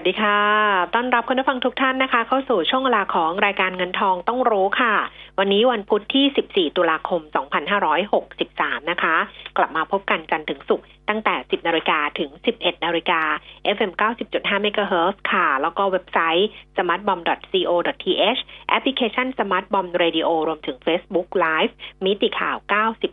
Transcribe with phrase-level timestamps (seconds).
[0.00, 0.38] วัสดีค่ะ
[0.94, 4.94] ต้อนรับคุณผู้ฟังทุกท่านนะคะ เข้าสู่ช่วงเวลาของรายการเงินทองต้องรู้ค่ะ
[5.38, 7.20] วันนี้วันพุธที่ 14 ตุลาคม
[8.26, 9.16] 2563 นะคะ
[9.56, 13.20] กลับมาพบกันจันทร์ถึงศุกร์ตั้งแต่ 10 นาฬิกาถึง 11 นาฬิกา
[13.76, 13.92] FM
[14.28, 21.72] 90.5 MHz ค่ะ แล้วก็เว็บไซต์ smartbomb.co.th แอปพลิเคชัน Smart Bomb Radio รวมถึง Facebook Live
[22.04, 22.56] มิติข่าว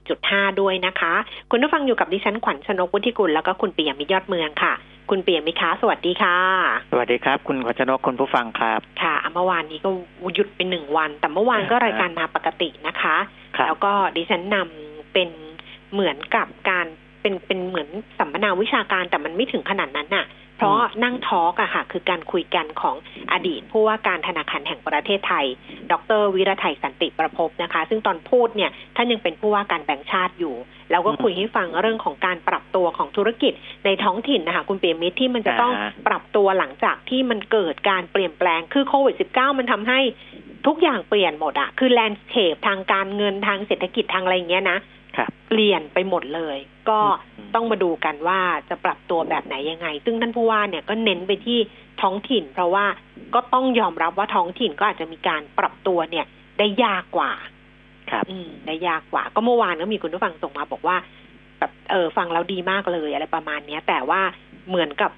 [0.02, 1.14] 90.5 ด้วยนะคะ
[1.52, 4.76] คุณผู้ฟังอยู่กับดิฉันขวัญชนกวุฒิกุลแล้วก็คุณเปียมิตรยอดเมืองค่ะ
[5.10, 6.38] คุณเปียมิคะสวัสดีค่ะ
[6.90, 9.90] สวัสดีครับ คุณขวัญชนกคุณผู้ฟังครับ ค่ะ เมื่อวานนี้ก็
[10.36, 13.18] หยุดไปหนึ่งวัน แต่เมื่อวานก็รายการมาปกตินะคะ
[13.58, 15.30] ครับแล้วก็ดิฉันนำเป็น
[15.92, 16.88] เหมือนกับการ
[17.26, 20.26] เป็นเป็นเหมือนสัมมนาวิชาการแต่มันไม่ถึงขนาดนั้นน่ะ
[20.58, 22.96] เพราะนั่งทอล์กอะค่ะ คือการคุยกันของ
[23.32, 25.46] อดีตผู้ว่าการธนาคารแห่งประเทศไทย
[25.92, 30.56] ดรวิรไทยสันติประพบนะคะ ซึ่งตอนพูดเนี่ยท่านยังเป็นผู้ว่าการแบงค์ชาติอยู่
[30.92, 33.54] แล้วก็คุยให้ฟังเรื่องของการปรับตัวของธุรกิจ
[33.86, 40.00] ในท้องถิ่นนะคะคุณเปียมิตรที่มันจะต้องอ่าฮะปรับตัวหลังจากที่มันเกิดการเปลี่ยนแปลงคือโควิด -19 มันทำให้
[40.68, 44.95] ทุกอย่างเปลี่ยนหมดอะคือแลนด์สเคปทางการเงินทางเศรษฐกิจทางอะไรอย่างเงี้ยนะครับ
[45.50, 46.58] เปลี่ยนไปหมดเลย
[46.90, 47.00] ก็
[47.38, 51.60] อืมต้องมาดูกันว่าจะปรับตัวแบบไหนยังไง ซึ่งท่านผู้ว่าเนี่ยก็เน้นไปที่
[52.02, 52.86] ท้องถิ่น เพราะว่า
[53.36, 56.26] ก็ต้องยอมรับว่าท้องถิ่นก็อาจจะมีการปรับตัวเนี่ย
[56.60, 57.32] ได้ยากกว่า
[58.12, 60.98] ครับ อืมได้ยากกว่า ก็เมื่อวานก็มีคุณผู้ฟังส่งมาบอกว่า
[61.60, 64.22] แบบเออฟังแล้วดีมากเลยอะไรประมาณเนี้ย แต่ว่า
[64.70, 65.12] เหมือนกับ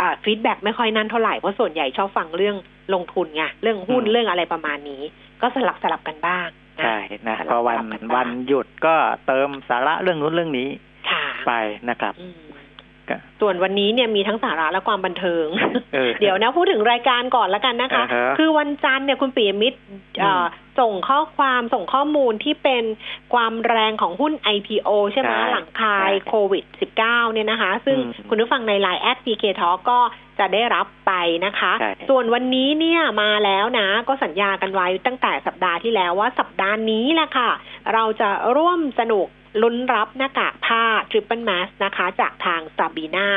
[0.00, 2.56] อ่าฟีดแบ็ไม่ค่อยนั่นเท่าไหร่เพราะส่วนใหญ่ชอบฟังเรื่อง
[2.94, 5.02] ลงทุนไงเรื่องหุ้นอืมเรื่องอะไรประมาณนี้
[5.42, 6.96] ก็สลับสลับกันบ้างนะ ใช่
[7.28, 8.94] นะสลับพอวันสลับกันบ้างวันหยุดก็
[9.26, 10.68] เติมสาระเรื่องนู้นเรื่องนี้
[11.10, 11.52] ค่ะไป
[11.88, 12.34] นะครับอืม
[13.08, 15.46] ก็ส่วนวันนี้เนี่ยมีทั้งสาระและความบันเทิง
[15.94, 19.78] เออเดี๋ยวนะพูดถึงรายการก่อนแล้วกันนะคะอ่าฮะคือวันจันทร์เนี่ยคุณปียมิตร
[20.20, 22.84] เอ่ออ ส่งข้อความส่งข้อมูลที่เป็น
[23.34, 26.64] ความแรงของหุ้น IPO ใช่ไหมใช่หลังคายใช่โควิด
[26.96, 30.00] 19 เนี่ยนะคะ ซึ่งอืมคุณผู้ฟังใน Line แอด PK Talk ก็
[30.38, 31.12] จะได้รับไป
[31.46, 37.50] นะคะใช่ส่วนวันนี้เนี่ยมาแล้วนะ ก็สัญญากันไว้ตั้งแต่สัปดาห์ที่แล้วว่าสัปดาห์นี้แหละค่ะ
[37.92, 39.26] เราจะร่วมสนุก
[39.62, 43.28] ลุ้นรับหน้ากากผ้า Triple Mask นะคะ จากทางซาบีนา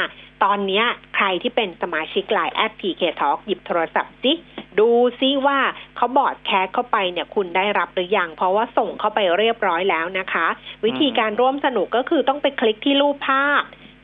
[0.44, 4.34] ตอนเนี้ยใครที่เป็นสมาชิก Line แอด PK Talk หยิบโทรศัพท์สิ
[4.80, 4.90] ดู
[5.20, 5.60] ซิว่า
[5.96, 10.48] เขา broadcast เข้าไปเนี่ยคุณได้รับหรือยัง เพราะว่าส่งเข้าไปเรียบร้อยแล้วนะคะ
[10.86, 13.62] วิธีการร่วมสนุกก็คือต้องไปคลิกที่รูปภาพ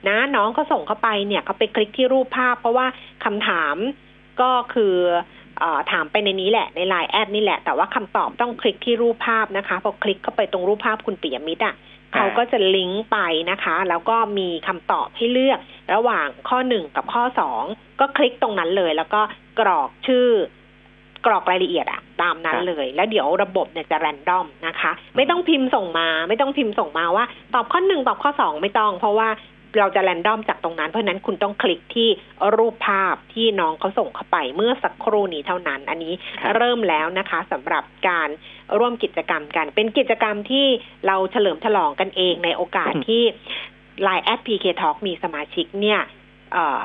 [0.09, 2.87] นะน้องเขาส่งเข้าไปเนี่ยเขาไปคลิกที่รูปภาพ เพราะว่า
[3.25, 3.75] คำถาม
[4.41, 4.95] ก็คือ
[5.61, 11.75] ออถามไปในนี้แหละในไลน์แอดนี่แหละ แต่ว่าคำตอบต้องคลิกที่รูปภาพนะคะพอคลิกเข้าไปตรงรูปภาพคุณปิยมิตรอะ
[12.15, 13.17] เขาก็จะลิงก์ไป
[13.51, 15.59] นะคะ แล้วก็มีคำตอบให้เลือก
[15.93, 17.63] ระหว่างข้อหนึ่งกับข้อสอง
[17.99, 19.21] ก็คลิกตรงนั้นเลย แล้วก็
[19.59, 20.27] กรอกชื่อ
[21.25, 29.29] กรอกรายละเอียดอะตามนั้นครับเลย แล้วเดี๋ยวระบบเนี่ยจะแรนดอมนะคะ ไม่ต้องพิมพ์ส่งมา ไม่ต้องพิมพ์ส่งมาว่า ตอบข้อหนึ่งตอบข้อสองไม่ต้อง เพราะว่า
[29.79, 32.09] เราจะแรนดอมจากตรงนั้น เพราะฉะนั้นคุณต้องคลิกที่
[32.57, 38.29] รูปภาพที่น้องเขาส่งเข้าไปเมื่อสักครู่นี้เท่านั้น อันนี้ครับเริ่มแล้วนะคะสำหรับการ
[38.79, 40.65] ร่วมกิจกรรมกัน เป็นกิจกรรมที่
[41.07, 43.23] เราเฉลิมฉลองกันเองในโอกาสที่
[44.07, 45.99] Line แอด PK Talk มีสมาชิกเนี่ย
[46.53, 46.83] เอ่อ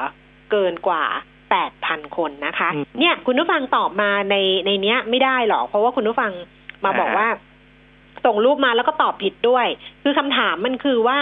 [0.50, 1.04] เกินกว่า
[1.52, 6.32] 8,000คนนะคะอืมเนี่ยคุณผู้ฟังตอบมาในในเนี้ยไม่ได้หรอก เพราะว่าคุณผู้ฟัง
[6.84, 7.28] มาบอกอ่าฮะว่า
[8.24, 9.66] ส่งรูปมาแล้วก็ตอบผิดด้วย
[10.02, 11.18] คือคำถามมันคือว่า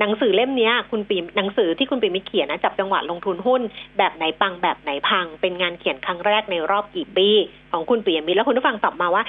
[0.00, 3.62] หนังสือเล่มเนี้ยคุณปีหนังสือที่คุณปีมิเขียนนะจับจังหวะลงทุนหุ้น
[3.98, 7.28] แบบไหนปังแบบไหนพัง เป็นงานเขียนครั้งแรกในรอบกี่ปี
[7.72, 9.22] ของคุณปียมิตรแล้วคุณผู้ฟังตอบมาว่า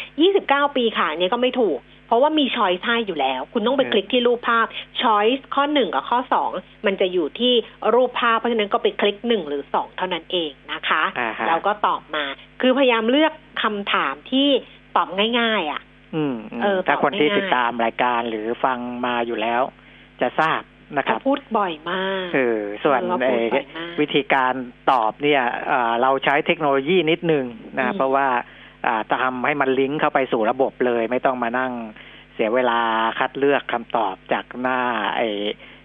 [0.69, 1.77] 29 ปีค่ะอันนี้ก็ไม่ถูก
[2.07, 4.66] เพราะว่ามีช้อยส์ให้อยู่แล้ว คุณต้องไปเออคลิกที่รูปภาพ
[5.01, 6.51] ช้อยส์ข้อหนึ่งกับข้อสอง
[6.85, 7.53] มันจะอยู่ที่
[7.95, 12.25] รูปภาพ เพราะฉะนั้นก็ไปคลิกหนึ่งหรือสองเท่านั้นเองนะคะอ่าฮะแล้วก็ตอบมา
[12.62, 14.50] คือพยายามเลือกคำถามที่
[14.95, 15.07] ตอบ
[15.40, 15.81] ง่าย ๆ อะ
[16.16, 19.62] อืมอืมเออถ้าคนที่ตอบง่ายๆติดตามรายการหรือฟังมาอยู่แล้ว
[20.21, 20.62] จะทราบ
[20.98, 24.53] นะครับเขาพูดบ่อยมากเออส่วนเออเขาพูดบ่อยมากวิธีการ
[24.92, 28.27] ตอบเนี่ยเอ่อเราใช้เทคโนโลยีนิดนึงอืนะมเพราะว่า
[28.88, 31.72] อ่าทำให้มันลิงก์เข้าไปสู่ระบบเลย ไม่ต้องมานั่ง
[32.34, 32.80] เสียเวลา
[33.19, 34.80] คัดเลือกคำตอบจากหน้า
[35.16, 35.28] ไอ้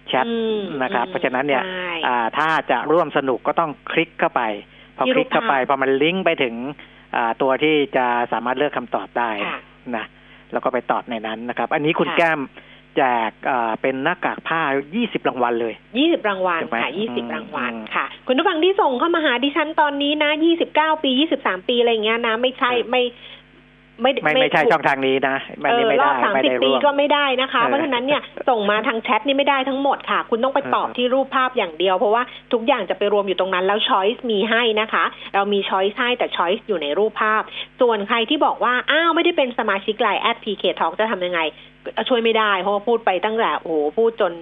[0.07, 4.41] แชทอืมนะครับอืมเพราะฉะนั้นเนี่ยใช่อ่าถ้าจะร่วมสนุกก็ต้องคลิกเข้าไป
[4.97, 6.55] พอที่คลิกเข้าไปรูปภาพพอมันลิงก์ไปถึง
[7.15, 9.59] อ่าตัวที่จะสามารถเลือกคำตอบได้ค่ะ
[9.95, 10.05] นะ
[10.51, 12.39] แล้วก็ไปตอบในนั้นนะครับ อันนี้คุณค่ะแก้ม
[12.97, 14.61] แจกอ่าเป็นหน้ากากผ้า
[14.93, 23.03] 20 รางวัลเลยยี่สิบรางวัลถูกไหมค่ะยี่สิบอืมรางวัลอืมค่ะ คุณผู้ฟังที่ส่งเข้ามาหาดิฉันตอนนี้นะยี่สิบเก้าปียี่สิบสามปีอะไรเงี้ยนะ ไม่ใช่เออไม่
[24.01, 32.23] ไม่ไม่ไม่ใช่ช่องทางนี้นะมันเอนี้อไม่รได้อบสามไม่สิบได้ปีร่วมก็ไม่ได้นะคะเออเพราะฉะนั้นเนี่ยส่งมาทางแชทนี่ไม่ได้ทั้งหมดค่ะ คุณต้องไปตอบเออที่รูปภาพอย่างเดียว เพราะว่า
[32.53, 35.03] ทุกอย่างจะไปรวมอยู่ตรงนั้นแล้ว choice มีให้นะคะ
[35.33, 37.41] เรามีช้อยส์ให้แต่ช้อยส์อยู่ในรูปภาพ
[37.81, 41.39] ส่วนใครที่บอกว่า อ้าวไม่ได้เป็นสมาชิกไลน์แอดพีเคทจะทำยังไง
[42.09, 44.33] ช่วยไม่ได้ เพราะว่าพูดไปตั้งแต่โอ้โหพูดจน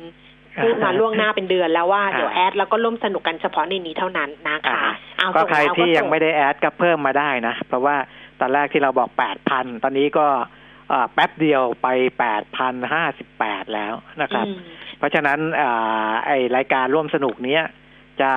[0.64, 7.96] พูดมาล่วงหน้าเป็นเดือนแล้วว่าเดี๋ยวแอดแล้วก็ร่วมสนุกกันเฉพาะในนี้เท่านั้นนะคะอ่าเอาก็ส่งใครแล้วที่ยังส่ไม่ได้แอดก็เพิ่มมาได้นะ เพราะว่า
[8.42, 10.28] ตอนแรกที่เราบอกแปดพันตอนนี้ก็
[10.90, 11.88] เอ่อแป๊บเดียวไป
[12.20, 14.60] แปดพันห้าสิบแปดแล้วนะครับอืม
[14.98, 17.64] เพราะฉะนั้นอ่าไอรายการร่วมสนุกเนี้ย
[18.22, 18.34] จะ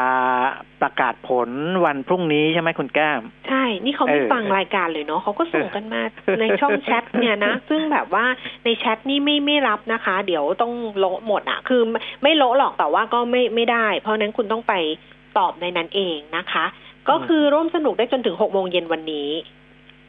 [0.82, 1.50] ประกาศผล
[1.84, 6.02] วันพรุ่งนี้ใช่ไหมคุณแก้ม ใช่ นี่เขาไม่เออฟังรายการเลยเนาะเขาก็ส่งกันมา
[6.40, 8.26] ในช่องแชทเนี่ยนะ ซึ่งแบบว่า
[8.64, 14.74] ในแชทนี่ไม่ไม่รับนะคะ เดี๋ยวต้องโละหมดอะ คือไม่ไม่โละหรอกแต่ว่าก็ไม่ไม่ได้ เพราะฉะนั้นคุณต้องไป
[15.38, 16.64] ตอบในนั้นเองนะคะ
[17.08, 19.28] ก็คือร่วมสนุกได้จนถึงหกโมงเย็นวันนี้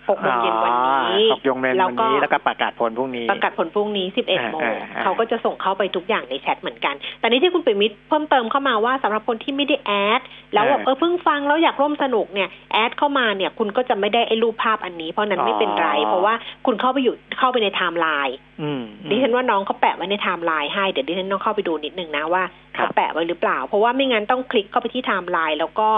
[0.10, 10.22] หกโมงเย็นวันนี้ตกยงเย็นแล้ววันก็นี้แล้วก็ประกาศผลพรุ่งนี้ ประกาศผลพรุ่งนี้สิบเอ็ดอ่าโมงอ่าอ่าเขาก็จะส่งเข้าไปทุกอย่างในแชทเหมือนกัน แต่นี้ที่คุณปิมิตรเพิ่มเติมเข้ามาว่าสำหรับคนที่ไม่ได้แอด
[10.54, 16.34] แล้วแบบเออเพิ่งฟังแล้วอยากร่วมสนุกเนี่ยแอดเข้ามาเนี่ยคุณก็จะไม่ได้ไอ้รูปภาพอันนี้ เพราะนั้นไม่เป็นไร เพราะว่า
[16.66, 22.44] คุณเข้าไปอยู่เข้าไปในไทม์ไลน์อืมดิฉันว่าน้องเขาแปะไว้ในไทม์ไลน์ให้เดี๋ยวดิฉันต้องเข้าไปดูนิดนึงนะว่า
[22.78, 25.90] ครับเขาแปะไว้หรือเปล่า เพราะว่าไม่งั้นต้องคลิกเข้าไปที่ไทม์ไลน์แล้วก็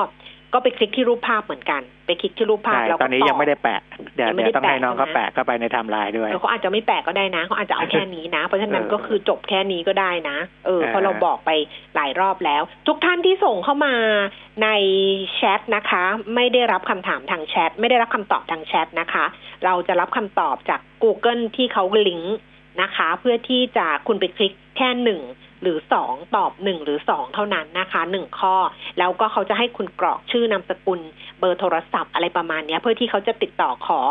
[0.53, 3.81] ก็ไปคลิกที่รูปภาพเหมือนกัน ไปคลิกที่รูปภาพใช่แล้วก็ตอนนี้ยังไม่ได้แปะ
[4.15, 11.49] เดี๋ยวยังไม่เดี๋ยวได้ต้องให้แปะน้องเขาใช่ไหมแปะเข้าไปในไทม์ไลน์ด้วยเออเขาอาจจะไม่แปะก็ได้นะเขาอาจจะเอาแค่นี้นะ เพราะฉะนั้นเออก็คือจบแค่นี้ก็ได้นะเออเออเพราะเราบอกไป
[11.95, 13.95] หลายรอบแล้ว ทุกท่านที่ส่งเข้ามา
[14.63, 14.67] ใน
[15.35, 16.03] แชทนะคะ
[16.35, 19.25] ไม่ได้รับคำถามทางแชทไม่ได้รับคำตอบทางแชทนะคะ
[19.65, 22.37] เราจะรับคำตอบจาก Google ที่เขาลิงก์
[22.81, 25.21] นะคะ เพื่อที่จะคุณไปคลิกแค่หนึ่ง
[25.61, 28.55] หรือสองตอบหนึ่งหรือสองเท่านั้นนะคะหนึ่งข้อ
[28.99, 31.01] แล้วก็เขาจะให้คุณกรอกชื่อนามสกุล
[31.39, 34.01] เบอร์โทรศัพท์อะไรประมาณเนี้ยเพื่อที่เขาจะติดต่อขอ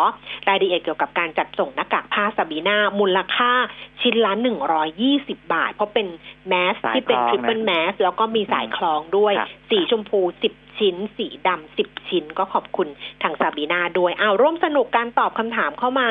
[0.48, 3.52] รายละเอียดเกี่ยวกับการจัดส่งหน้ากากผ้าซาบีนามูลค่า
[4.00, 6.06] ชิ้นละหนึ่งร้อยยี่สิบบาท เพราะเป็น
[6.48, 12.88] แมสสายที่เป็นคล้องทริปเปิลนะแมสแล้วก็มีสายคล้องด้วยครับสีชมพูสิบ ชิ้น สีดำสิบชิ้นก็ขอบคุณ
[13.22, 16.08] ทางซาบีนาด้วยอ้าวร่วมสนุกการตอบคำถามเข้ามา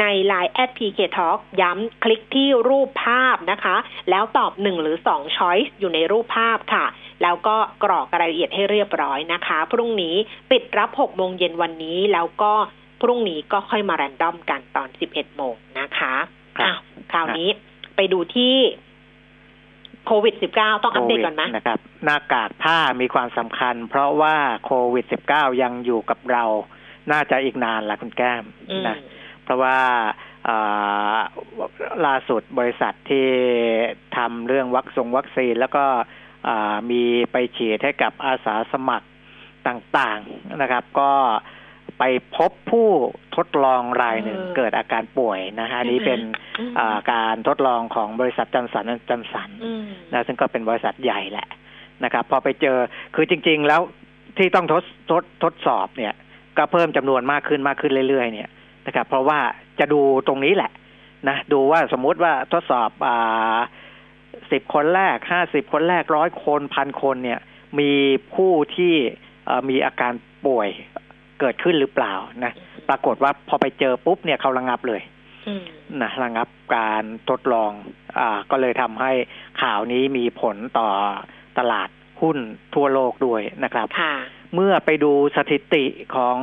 [0.00, 1.28] ใน Line แอดพีเคท
[1.60, 3.76] ย้ำคลิกที่รูปภาพนะคะ
[4.10, 6.86] แล้วตอบหนึ่งหรือสอง choice อยู่ในรูปภาพค่ะ
[7.22, 10.14] แล้วก็กรอกรายละเอียดให้เรียบร้อยนะคะ พรุ่งนี้
[10.50, 12.52] ปิดรับ6โมงเย็นวันนี้แล้วก็
[13.00, 16.14] พรุ่งนี้ก็ค่อยมา random กันตอน 11 โมงนะคะ
[16.56, 16.78] ครับอ้าว
[17.12, 17.48] คราวนี้
[17.96, 18.54] ไปดูที่
[20.06, 26.44] โควิด -19 ต้องอัปเดตก่อนไหมโควิดนะครับ หน้ากากผ้ามีความสำคัญ เพราะว่าโควิด -19 ยังอยู่กับเรา
[27.12, 28.96] น่าจะอีกนานละคุณแก้มอืมนะ
[29.44, 29.78] เพราะว่า
[30.48, 31.16] อ่า
[32.06, 33.28] ล่าสุดบริษัทที่
[34.16, 35.84] ทำเรื่องวัคซงวัคซีน แล้วก็
[36.48, 37.02] อ่ามี
[37.32, 39.08] ไปฉีดให้กับอาสาสมัคร
[39.68, 41.12] ต่างๆนะครับ ก็
[41.98, 42.04] ไป
[42.36, 42.88] พบผู้
[43.36, 46.20] ทดลองรายหนึ่งเออเกิดอาการป่วยนะฮะอันนี้เป็น
[46.58, 51.46] อืมอ่าการทดลองของบริษัทจันสันจันสันอืมนะซึ่งก็เป็นบริษัทใหญ่แหละ
[52.04, 52.78] นะครับ พอไปเจอ
[53.14, 53.80] คือจริง ๆ แล้ว
[54.38, 56.14] ที่ต้องทดทดทดสอบเนี่ย
[56.58, 58.48] ก็เพิ่มจำนวนมากขึ้นมากขึ้นเรื่อยๆ เนี่ย
[58.86, 59.38] นะครับ เพราะว่า
[59.78, 60.70] จะดูตรงนี้แหละ
[61.28, 63.58] นะดูว่าสมมุติว่าทดสอบอ่า
[64.52, 67.40] สิบคนแรกห้าสิบคนแรกร้อยคนพันคนเนี่ย
[67.80, 67.92] มี
[68.34, 68.94] ผู้ที่
[69.46, 70.12] เอ่อมีอาการ
[70.46, 70.68] ป่วย
[71.40, 72.52] เกิดขึ้นหรือเปล่านะ
[72.88, 75.00] ปรากฏว่าพอไปเจอปุ๊บเนี่ยเขาระงับเลย
[75.46, 75.62] อืม
[76.02, 77.72] นะระงับการทดลอง
[78.18, 79.12] อ่า ก็เลยทำให้
[79.62, 80.88] ข่าวนี้มีผลต่อ
[81.58, 81.88] ตลาด
[82.20, 82.38] หุ้น
[82.74, 84.14] ทั่วโลกด้วยนะครับค่ะ
[84.54, 85.84] เมื่อไปดูสถิติ
[86.16, 86.38] ของ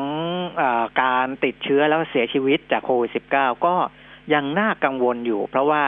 [0.62, 3.75] อาการติดเชื้อแล้วเสียชีวิตจากโควิด -19 ก็
[4.33, 5.83] ยังน่ากังวลอยู่ เพราะว่า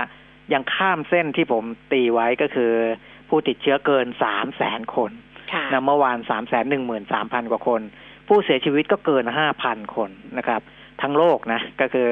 [0.54, 2.72] ยังข้ามเส้นที่ผมตีไว้ก็คือ
[3.30, 5.12] ผู้ติดเชื้อเกินสามแสนคน
[5.54, 7.82] ค่ะนะเมื่อวานสามแสนหนึ่งหมื่นสามพันกว่าคน
[8.28, 10.62] ผู้เสียชีวิตก็เกินห้าพันคนนะครับ
[11.02, 12.10] ทั้งโลกนะก็คือ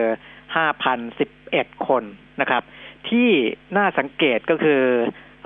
[0.55, 2.03] ห้าพันสิบเอ็ดคน
[2.41, 2.63] นะครับ
[3.09, 3.29] ที่
[3.77, 4.81] น่าสังเกตก็คือ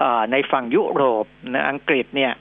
[0.01, 2.33] อในฝั่งยุโรปนะอังกฤษเนี่ย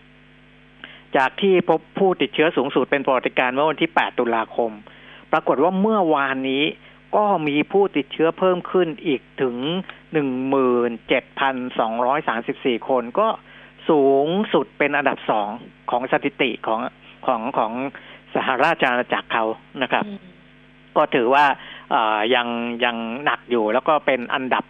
[1.16, 4.70] จากที่พบผู้ติดเชื้อสูงสุดเป็นประวัติการณ์เมื่อวันที่ 8 ตุลาคม
[5.32, 6.64] ปรากฏว่าเมื่อวานนี้
[7.16, 9.56] ก็มีผู้ติดเชื้อเพิ่มขึ้นอีกถึง
[10.16, 13.28] 17,234 คน ก็
[13.90, 15.48] สูงสุดเป็นอันดับสอง
[15.90, 16.80] ของสถิติของ
[17.26, 17.72] ของของ
[18.34, 19.44] สหราชอาณาจักรเขา
[19.82, 20.18] นะครับอืม
[20.96, 21.44] ก็ถือว่า
[21.90, 22.48] เอ่อยัง
[22.84, 24.64] ยังหนักอยู่แล้วก็เป็นอันดับ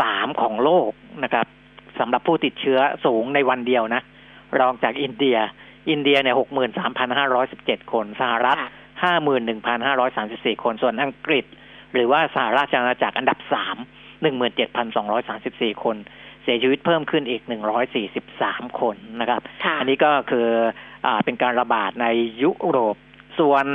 [0.00, 0.90] สามของโลก
[1.24, 1.46] นะครับ
[1.98, 4.02] สำหรับผู้ติดเชื้อสูงในวันเดียวนะ
[4.58, 5.38] รองจากอินเดีย
[5.90, 8.70] อินเดียเนี่ยหกหมื่นสามพันห้าร้อยสิบเจ็ดคนสหรัฐค่ะ
[9.04, 11.44] ห้าหมื่นหนึ่งพันห้าร้อยสามสิบสี่คนส่วนอังกฤษ
[11.94, 13.76] หรือว่าสหราชอาณาจักรอันดับสาม
[14.22, 15.96] หนึ่งหมื่นเจ็ดพันสองร้อยสามสิบสี่คน
[16.42, 20.93] เสียชีวิตเพิ่มขึ้นอีกหนึ่งร้อยสี่สิบสามคนนะครับค่ะอันนี้ก็คืออ่า
[21.24, 22.06] เป็นการระบาดใน
[22.42, 22.96] ยุโรป
[23.38, 23.66] ส่วน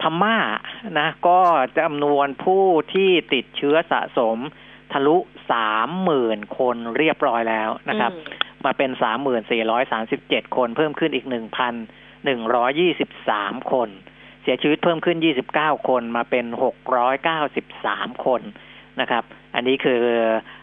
[0.00, 0.38] พม่า
[0.98, 1.40] นะก็
[1.78, 2.64] จำนวนผู้
[2.94, 4.38] ที่ติดเชื้อสะสม
[4.92, 5.16] ทะลุ
[5.52, 11.74] สามหมื่นคนเรียบร้อยแล้วนะครับอืมมาเป็นสามหมื่นสี่ร้อยสามสิบเจ็ดคนเพิ่มขึ้นอีกหนึ่งพัน
[12.24, 13.88] หนึ่งร้อยี่สิบสามคน
[14.42, 18.40] เสียชีวิตเพิ่มขึ้นยี่สิบเก้าคนมาเป็นหกร้อยเก้าสิบสามคน
[19.00, 19.24] นะครับ
[19.54, 20.61] อันนี้คืออา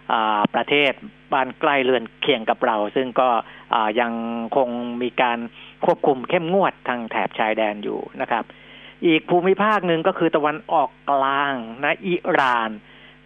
[0.53, 0.93] ประเทศ
[1.33, 3.29] บ้านใกล้เรือนเคียงกับเรา ซึ่งก็
[3.99, 4.13] ยัง
[4.55, 4.69] คง
[5.01, 5.39] มีการ
[5.85, 8.43] ควบคุมเข้มงวดทางแถบชายแดนอยู่นะครับ
[9.05, 12.69] อีกภูมิภาคหนึ่งก็คือตะวันออกกลางนะอิหร่าน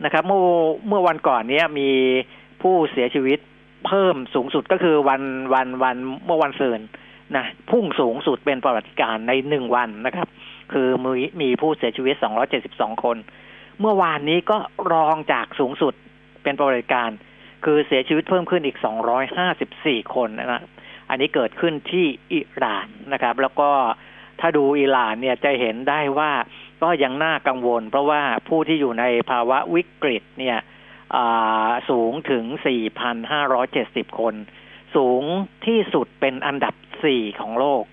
[0.04, 0.42] นะครับเมื่อ
[0.88, 1.90] เมื่อวันก่อนเนี้ยมี
[2.62, 3.40] ผู้เสียชีวิต
[3.88, 5.22] เพิ่มสูงสุดก็คือวัน
[5.54, 6.90] วันวันเมื่อวันเสาร์
[7.36, 10.28] นะพุ่งสูงสุดเป็นประวัติการณ์ในหนึ่งวันนะครับ
[10.74, 12.16] คือมีมีผู้เสียชีวิต
[12.60, 13.18] 272 คน
[13.80, 14.58] เมื่อวานนี้ก็
[14.94, 15.94] รองจากสูงสุด
[16.44, 17.10] เป็นประวัติการ
[17.66, 18.78] คือเสียชีวิตเพิ่มขึ้นอีก
[19.46, 20.62] 254 คนนะครับ
[21.10, 23.70] อันนี้เกิดขึ้นที่อิหร่านนะครับ แล้วก็
[24.40, 26.32] ถ้าดูอิหร่านเนี่ยจะเห็นได้ว่า
[26.84, 30.58] ก็ยังน่ากังวล เพราะว่าผู้ที่อยู่ในภาวะวิกฤตเนี่ย
[31.90, 32.44] สูงถึง
[33.32, 34.36] 4,570 คน
[34.96, 35.24] สูง
[35.66, 36.74] ที่สุดเป็นอันดับ
[37.08, 37.84] 4 ของโลก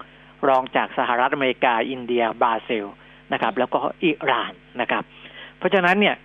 [0.49, 2.85] รองจากสหรัฐอเมริกา อินเดีย บราซิล
[3.33, 5.03] นะครับ แล้วก็อิหร่านนะครับ
[5.59, 6.17] เพราะฉะนั้นเนี่ย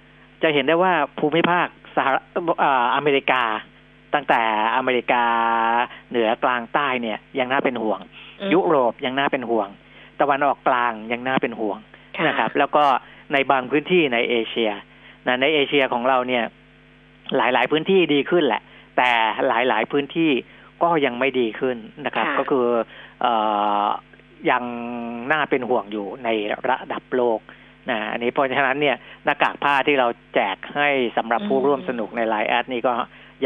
[0.44, 2.24] จะเห็นได้ว่าภูมิภาค สหรัฐ
[2.64, 3.44] อ่าอเมริกา
[4.14, 4.42] ตั้งแต่
[4.78, 5.24] อเมริกา
[6.10, 8.00] เหนือกลางใต้เนี่ยยังน่าเป็นห่วง
[8.42, 9.68] อืมยุโรปยังน่าเป็นห่วง
[10.22, 11.80] ตะวันออกกลางยังน่าเป็นห่วง
[12.18, 12.84] ค่ะนะครับ แล้วก็
[13.34, 14.72] ในบางพื้นที่ในเอเชีย
[15.28, 16.44] นะในเอเชียของเราเนี่ย
[17.38, 18.62] หลาย ๆ พื้นที่ดีขึ้นแหละ
[18.98, 19.12] แต่
[19.48, 20.32] หลาย ๆ พื้นที่
[20.84, 22.68] ก็ยังไม่ดีขึ้นนะครับค่ะก็คือ
[23.22, 23.28] เอ
[23.84, 23.86] อ
[24.52, 24.64] ยัง
[25.32, 26.30] น่าเป็นห่วงอยู่ใน
[26.70, 27.40] ระดับโลก
[27.90, 32.94] นะอันนี้เพราะฉะนั้นเนี่ยหน้ากากผ้าที่เราแจกให้สำหรับผู้ร่วมสนุกในไลน์แอดนี่ก็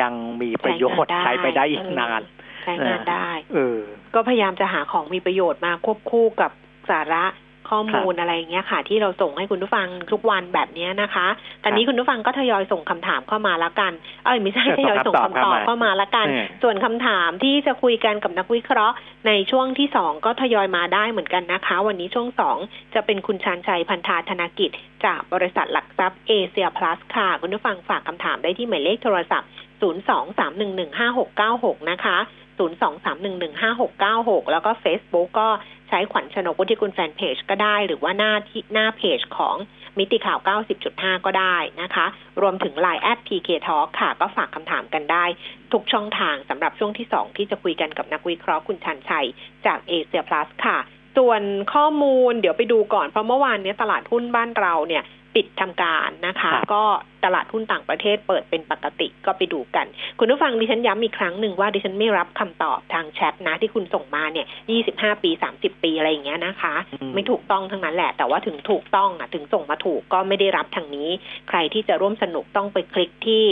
[0.01, 2.21] ยังมีประโยชน์ใช้ไปได้อีกนาน
[2.63, 3.79] ใช้งานได้เออ
[4.15, 6.51] ก็พยายามจะหาของมีประโยชน์มาควบคู่กับ
[6.89, 7.25] สาระ
[7.69, 11.27] ข้อมูลอะไรอย่างเงี้ยค่ะ ที่เราส่งให้คุณผู้ฟังทุกวันแบบเนี้ยนะคะ
[11.63, 13.91] ตอนนี้คุณผู้ฟังก็ทยอยส่งคำถามเข้ามาละกัน
[14.25, 18.95] เอ้ยไม่ใช่ส่งทยอยส่งคำตอบคำตอบเข้ามาเข้ามาละกันอืมส่วนคำถามที่จะคุยกันกับนักวิเคราะห์
[19.27, 22.57] ในช่วงที่สองก็ทยอยมาได้เหมือนกันนะคะ วันนี้ช่วงสอง
[22.93, 24.69] จะเป็นคุณชานชัยพันธาธนกิจ
[25.05, 29.49] จากบริษัทหลักทรัพย์เอเชียพลัสค่ะ คุณผู้ฟังฝากคำถามได้ที่หมายเลขโทรศัพท์
[29.81, 32.17] 023115696 นะคะ
[32.59, 35.49] 023115696 แล้วก็ Facebook ก็
[35.89, 39.55] ใช้ขวัญชนกวุฒิกุลแฟนเพจก็ได้ หรือว่าหน้าที่หน้าเพจของ
[39.97, 40.39] มิติข่าว
[40.81, 42.05] 90.5 ก็ได้นะคะ
[42.41, 45.25] รวมถึง Line แอด PK Talk ค่ะ ก็ฝากคำถามกันได้
[45.73, 49.27] ทุกช่องทางสำหรับช่วงที่ 2 ที่จะคุยกันกับนักวิเคราะห์คุณชันชัย
[49.65, 50.77] จากเอเชียพลัสค่ะ
[51.17, 51.41] ส่วน
[51.73, 55.03] ข้อมูลเดี๋ยวไปดูก่อน เพราะเมื่อวานนี้ตลาดหุ้นบ้านเราเนี่ย
[55.35, 56.83] ปิดทำการนะคะครับก็
[57.25, 59.85] ตลาดหุ้นต่างประเทศเปิดเป็นปกติก็ไปดูกัน
[60.19, 64.45] คุณผู้ฟังดิฉันย้ำอีกครั้งหนึ่งว่าดิฉันไม่รับคำตอบทางแชทนะที่คุณส่งมาเนี่ย
[64.85, 71.09] 25ปี30ปีอะไรอย่างเงี้ยนะคะอืมไม่ถูกต้องทั้งนั้นแหละ แต่ว่าถึงถูกต้องอะถึงส่งมาถูกก็ไม่ได้รับทางนี้
[71.49, 73.43] ใครที่จะร่วมสนุกต้องไปคลิกที่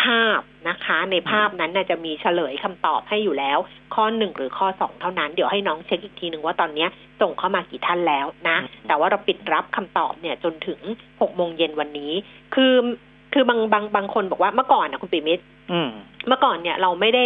[0.00, 3.58] ภาพนะคะ ในภาพนั้นน่ะจะมีเฉลยคำตอบให้อยู่แล้ว
[3.94, 6.88] ข้อหนึ่งหรือข้อสองเท่านั้น เดี๋ยวให้น้องเช็คอีกทีหนึ่งว่าตอนเนี้ย
[7.20, 10.80] ส่งเข้ามากี่ท่านแล้วนะอืมแต่ว่าเราปิดรับคำตอบเนี่ยจนถึง
[11.20, 12.12] หกโมงเย็นวันนี้
[12.54, 12.74] คือ
[13.32, 15.90] คือบางบางบางคนบอกว่าเมื่อก่อนนะคุณปิมิตรอืม
[16.28, 17.24] เมื่อก่อนเนี่ยเราไม่ได้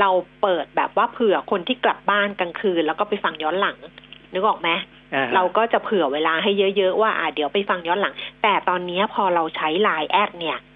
[0.00, 0.10] เรา
[0.42, 3.76] เปิดแบบว่าเผื่อคนที่กลับบ้านกลางคืน แล้วก็ไปฟังย้อนหลัง
[4.32, 4.68] นึกออกไหม
[5.14, 10.67] อ่าเราก็จะเผื่อเวลาให้เยอะ ๆ ว่าอ่าเดี๋ยวไปฟังย้อนหลัง แต่ตอนนี้พอเราใช้ไลน์แอดเนี่ยอืม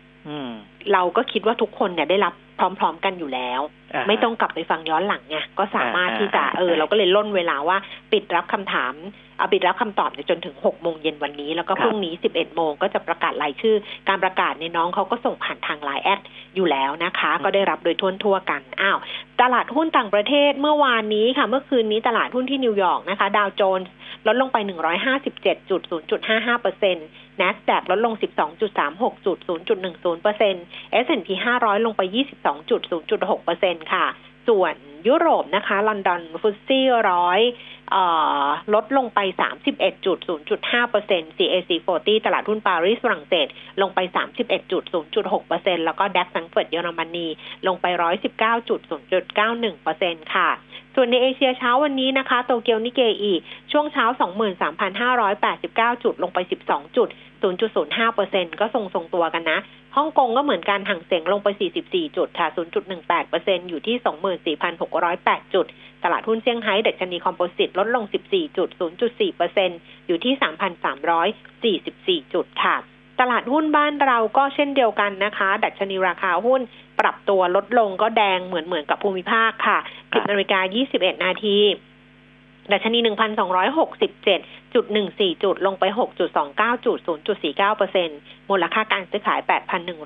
[0.92, 7.76] เราก็คิดว่าทุกคนเนี่ยได้รับพร้อม ๆ กันอยู่แล้วไม่ต้องกลับไปฟังย้อนหลังไงก็สามารถที่จะอ่าอ่าเออ เราก็เลยล่นเวลาว่า
[8.12, 8.94] ปิดรับคำถาม
[9.38, 13.76] เอาปิดรับคำตอบเนี่ยจนถึงหกโมงเย็นวันนี้ แล้วก็ครับพรุ่งนี้สิบเอ็ดโมงก็จะประกาศรายชื่อ
[14.08, 16.20] การประกาศเนี่ยน้องเขาก็ส่งผ่านทางไลน์แอด
[16.54, 18.98] อยู่แล้วนะคะ ก็ได้รับโดยทั่วทั่วๆกันอ้าว
[19.40, 23.92] ตลาดหุ้นต่างประเทศเมื่อวานนี้ค่ะ เมื่อคืนนี้ตลาดหุ้นที่นิวยอร์กนะคะ ดาวโจนส์
[24.26, 27.06] ลดลงไป157.0.55เปอร์เซ็นต์ NASDAQ ลดลง12.36จุด0.10เปอร์เซ็นต์
[31.04, 32.02] S&P 500 ลงไป
[32.74, 34.06] 22.0.6เปอร์เซ็นต์ค่ะ
[34.48, 34.74] ส่วน
[35.08, 37.40] ยุโรปนะคะ ลอนดอน FTSE ร้อย
[38.74, 39.18] ลดลงไป
[40.00, 43.46] 31.0.5เปอร์เซ็นต์ CAC 40 ตลาดหุ้นปารีสฝรั่งเศส
[43.82, 43.98] ลงไป
[44.74, 47.26] 31.0.6เปอร์เซ็นต์แล้วก็ DAX แฟรงก์เฟิร์ตเยอรมนี
[47.66, 47.86] ลงไป
[48.90, 50.50] 119.0.91เปอร์เซ็นต์ค่ะ
[50.94, 53.32] ส่วนในเอเชียเช้าวันนี้นะคะ โตเกียวนิกเกอิ
[53.72, 54.04] ช่วงเช้า
[54.84, 57.08] 23,589 จุดลงไป 12 จุด
[57.42, 59.58] 0.05เปอร์เซ็นต์ก็ทรงทรงตัวกันนะ
[59.96, 61.48] ฮ่องกงก็เหมือนกันฮั่งเส็งลงไป
[61.84, 62.46] 44 จุดค่ะ
[62.90, 63.36] 0.18เปอร์เซ็นต์
[63.68, 64.56] อยู่ที่
[65.00, 65.66] 24,608 จุด
[66.04, 68.68] ตลาดหุ้นเซี่ยงไฮ้ดัชนี composite ลดลง 14จุด
[69.02, 69.70] 0.4เปอร์เซ็นต์
[70.06, 70.34] อยู่ที่
[72.20, 72.76] 3,344 จุดค่ะ
[73.20, 76.60] ตลาดหุ้นบ้านเราก็เช่นเดียวกันนะคะ ดัชนีราคาหุ้น
[77.00, 80.60] ปรับตัวลดลงก็แดงเหมือนเหมือนกับภูมิภาคค่ะ 10นาฬิกา
[80.92, 81.58] 21 นาที
[82.72, 88.08] ดัชนี 1,267.14 จุด ลงไป 6.29 จุด 0.49เปอร์เซ็นต์
[88.50, 89.40] มูลค่าการซื้อขาย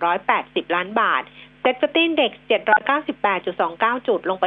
[0.04, 1.22] 8,180 ล้านบาท
[1.60, 2.32] SET50 index
[3.18, 4.44] 798.29 จุด ลงไป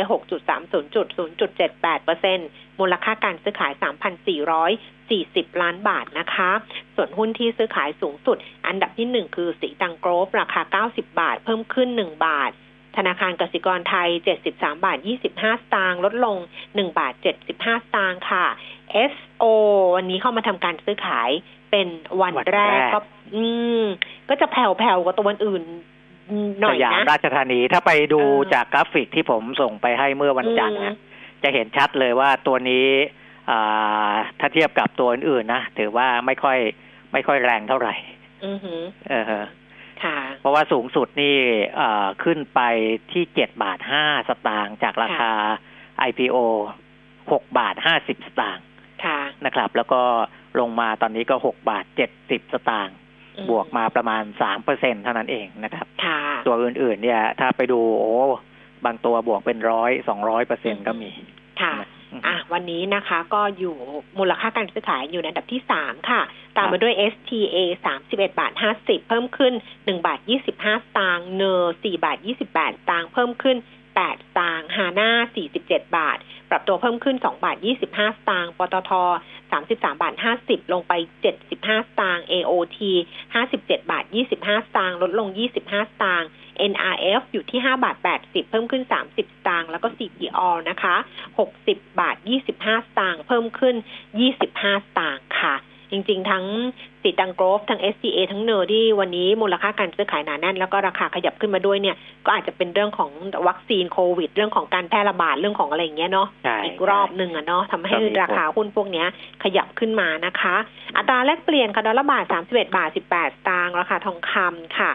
[0.51, 2.39] 6.30 จุด 0.78เปอร์เซ็น
[2.80, 6.51] มูลค่าการซื้อขาย 3,400 3,440 ล้านบาทนะคะ
[6.96, 8.38] ส่วนหุ้นที่ซื้อขายสูงสุด
[8.68, 12.51] อันดับที่ 1 คือสีตังโกรฟราคา 90 บาท เพิ่มขึ้น 1 บาท
[12.98, 14.10] ธนาคารกสิกรไทย
[14.46, 16.38] 73 บาท 25 สตางค์ลดลง
[16.68, 17.13] 1 บาท
[17.50, 18.46] 75 สตางค์ค่ะ
[19.12, 19.44] SO
[19.96, 21.30] วันนี้เข้ามาทำการซื้อขาย
[21.72, 21.88] เป็น
[22.22, 23.00] วันวันแรแรกกก็
[23.36, 23.44] อื
[23.82, 23.84] ม
[24.30, 25.63] ก็จะแผ่วๆกว่าตัวอื่น
[26.62, 30.96] หน่สอยยามนะราชธานีถ้าไปดูเออจากกราฟิกที่ผมส่งไปให้เมื่อวันจันทร์นะ
[31.44, 32.88] จะเห็นชัดเลยว่าตัวนี้
[33.18, 33.18] อ่า
[34.39, 36.58] ถ้าเทียบกับตัวอื่นๆนะถือว่าไม่ค่อย
[37.13, 37.96] ไม่ค่อยแรงเท่าไหร่
[38.46, 39.46] อือหือเออฮะ
[40.03, 41.36] ค่ะ เพราะว่าสูงสุดนี่
[41.75, 42.62] เอ่อขึ้นไป
[43.12, 45.32] ที่เจ็ดบาทห้าสตางค์จากราคา
[46.10, 46.38] IPO
[47.32, 48.65] หกบาทห้าสิบสตางค์
[49.06, 50.01] ค่ะนะครับ แล้วก็
[50.60, 52.96] ลงมาตอนนี้ก็หกบาทเจ็ดสิบสตางค์
[53.38, 58.13] อืบวกมาประมาณสามเปอร์เซ็นเท่านั้นเองนะครับค่ะตัวอื่นๆ เนี่ย ถ้าไปดูโอ้
[58.86, 61.12] บางตัวบวกเป็นร้อยสองร้อยเปอร์เซ็นก็มี
[61.62, 61.74] ค่ะ
[62.25, 63.75] อะวันนี้นะคะ ก็อยู่
[64.20, 66.22] มูลค่าการซื้อขายอยู่ในอันดับที่สามค่ะ
[66.58, 69.54] ตามมาด้วย STA สามสิบเอ็ดบาทห้าสิบเพิ่มขึ้น
[69.86, 73.58] หนึ่งบาทยี่สิบห้าสตางค์เนอร์สี่บาทยี่สิบแปดสตางค์เพิ่มขึ้น
[74.00, 76.18] แปดสตางค์ฮาน่าสี่สิบเจ็ดบาท
[76.50, 78.91] ปรับตัวเพิ่มขึ้นสองบาทยี่สิบห้าสตางค์ ปตท
[79.51, 82.79] สามสิบสามบาทห้าสิบลงไปเจ็ดสิบห้าสตางค์ AOT
[83.34, 86.29] ห้าสิบเจ็ดบาทยี่สิบห้าสตางค์ ลดลงยี่สิบห้าสตางค์
[86.72, 90.39] NRF อยู่ที่ 5 บาท 80 เพิ่มขึ้น 30 สตางค์ แล้วก็ CPO
[90.70, 90.96] นะคะ
[91.38, 93.75] 60บบาท 25 สตางค์ เพิ่มขึ้น
[94.32, 95.56] 25 สตางค์ค่ะ
[95.91, 96.46] จริง ๆ ทั้ง
[97.01, 103.12] สีตังโกรฟทั้ง SCA ทั้งเนอร์ที่วันนี้มูลค่าการซื้อขายหนาแน่น แล้วก็ราคาขยับขึ้นมาด้วยเนี่ย ก็อาจจะเป็นเรื่องของ
[103.48, 109.08] วัคซีนโควิด เรื่องของการแพร่ระบาดเรื่องของอะไรอย่างเงี้ยเนาะใช่อีกรอบหนึ่งอะเนาะทำให้ก็มีผลราคาหุ้นพวกเนี้ย
[109.43, 110.55] ขยับขึ้นมานะคะ
[110.98, 113.00] อัตราแลกเปลี่ยนค่ะดอลลาร์บาท31บาท18
[113.36, 114.91] สตางค์ราคาทองคำค่ะ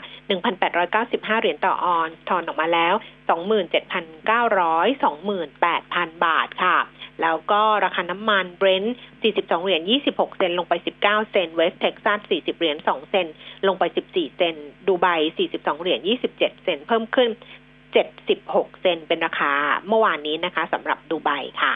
[0.69, 2.95] 1,895เหรียญต่อออนซ์ทองออกมาแล้ว
[3.35, 4.87] 27,900
[5.65, 6.77] 28,000บาทค่ะ
[7.23, 13.27] แล้วก็ราคาน้ำมันเบรนท์42 เหรียญ 26 เซนต์ลงไป 19 เซนต์เวสเท็กซัส 40 เหรียญ 2 เซนต์
[13.69, 14.55] ลงไป 14 เซนต์
[14.89, 15.07] ดูไบ
[15.47, 16.01] 42 เหรียญ
[16.33, 17.31] 27 เซนต์เพิ่มขึ้น
[18.05, 19.53] 76 เซนต์เป็นราคา
[19.89, 21.31] เมื่อวานนี้นะคะสำหรับดูไบ
[21.63, 21.75] ค่ะ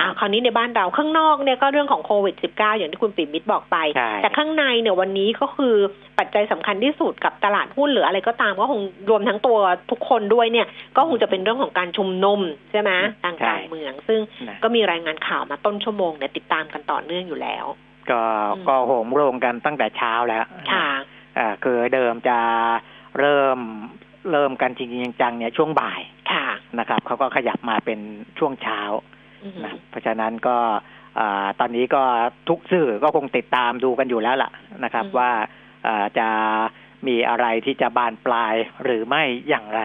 [0.00, 5.74] อ่าคราวนี้ในบ้านเราข้างนอกเนี่ยก็เรื่องของโควิด -19 อย่างที่คุณปิ่มมิตรบอกไปใช่แต่ข้างในเนี่ยวันนี้ก็คือ
[6.18, 8.80] ปัจจัยสำคัญที่สุดกับตลาดหุ้นหรืออะไรก็ตามก็คง
[9.10, 9.58] รวมทั้งตัว
[9.90, 12.90] ทุกคนด้วยเนี่ย ก็คงจะเป็นเรื่องของการชุมนุมใช่ไหม
[13.24, 17.64] ทางการเมือง ซึ่งนะก็มีรายงานข่าวมาต้นชั่วโมงเนี่ยติดตามกันต่อเนื่องอยู่แล้ว
[18.10, 18.22] ก็
[18.56, 20.86] อืมก็โหมโรงกันตั้งแต่เช้าแล้วค่ะ
[21.38, 22.38] อ่าคือเดิมจะ
[23.18, 23.58] เริ่ม
[24.32, 26.00] เริ่มกันจริงๆจังๆเนี่ยช่วงบ่าย
[26.32, 26.46] ค่ะ
[26.78, 28.00] นะครับเขาก็ขยับมาเป็น
[28.38, 29.15] ช่วงเช้าอือหือ
[29.64, 30.56] นะเพราะฉะนั้นก็
[31.18, 32.02] อ่าตอนนี้ก็
[32.48, 34.50] ทุกสื่อก็คงติดตามดูกันอยู่แล้วล่ะ
[34.84, 35.30] นะครับอืมว่า
[35.86, 36.28] อ่าจะ
[37.06, 39.82] มีอะไรที่จะบานปลายหรือไม่อย่างไร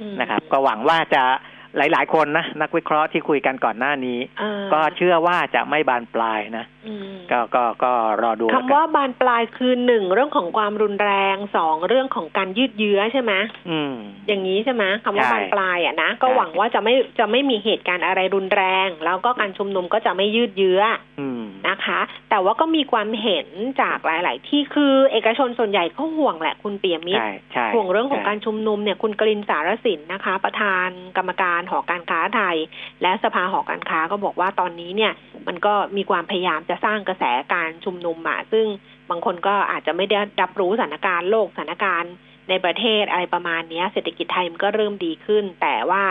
[0.00, 1.24] อืมนะครับ ก็หวังว่าจะ
[1.76, 13.32] หลาย ๆ คนนะนักวิเคราะห์ที่คุยกันก่อนหน้านี้อ่าก็เชื่อว่าจะไม่บานปลายนะอืมก็ก็ก็รอดูแล้วคำกันว่าบานปลายคือหนึ่งเรื่องของความรุนแรงสองเรื่องของการยืดเยื้อใช่ไหม
[13.70, 13.94] อืม
[14.28, 20.82] อย่างนี้ใช่ไหมคำว่าใช่บานปลายอะนะก็ใช่หวังว่าจะไม่จะไม่มีเหตุการณ์อะไรรุนแรง แล้วก็การชุมนุมก็จะไม่ยืดเยื้อ
[21.20, 23.48] อืมนะคะ แต่ว่าก็มีความเห็น
[23.82, 32.56] จากหลาย ๆ ที่คือเอกชนส่วนใหญ่ก็ห่วงแหละคุณเปียมิตรใช่ใช่ห่วงเรื่องของใช่การชุมนุมเนี่ยคุณกลินสารสินนะคะ ประธานกรรมการหอการค้าไทย
[33.02, 35.12] และสภาหอการค้าก็บอกว่าตอนนี้เนี่ย
[35.48, 38.66] มันก็มีความพยายามจะสร้างกระแสการชุมนุมอะซึ่ง
[39.10, 42.12] บางคนก็อาจจะไม่ได้รับรู้สถานการณ์โลกสถานการณ์
[42.48, 46.02] ในประเทศอะไรประมาณนี้เศรษฐกิจไทยมันก็เริ่มดีขึ้น แต่ว่า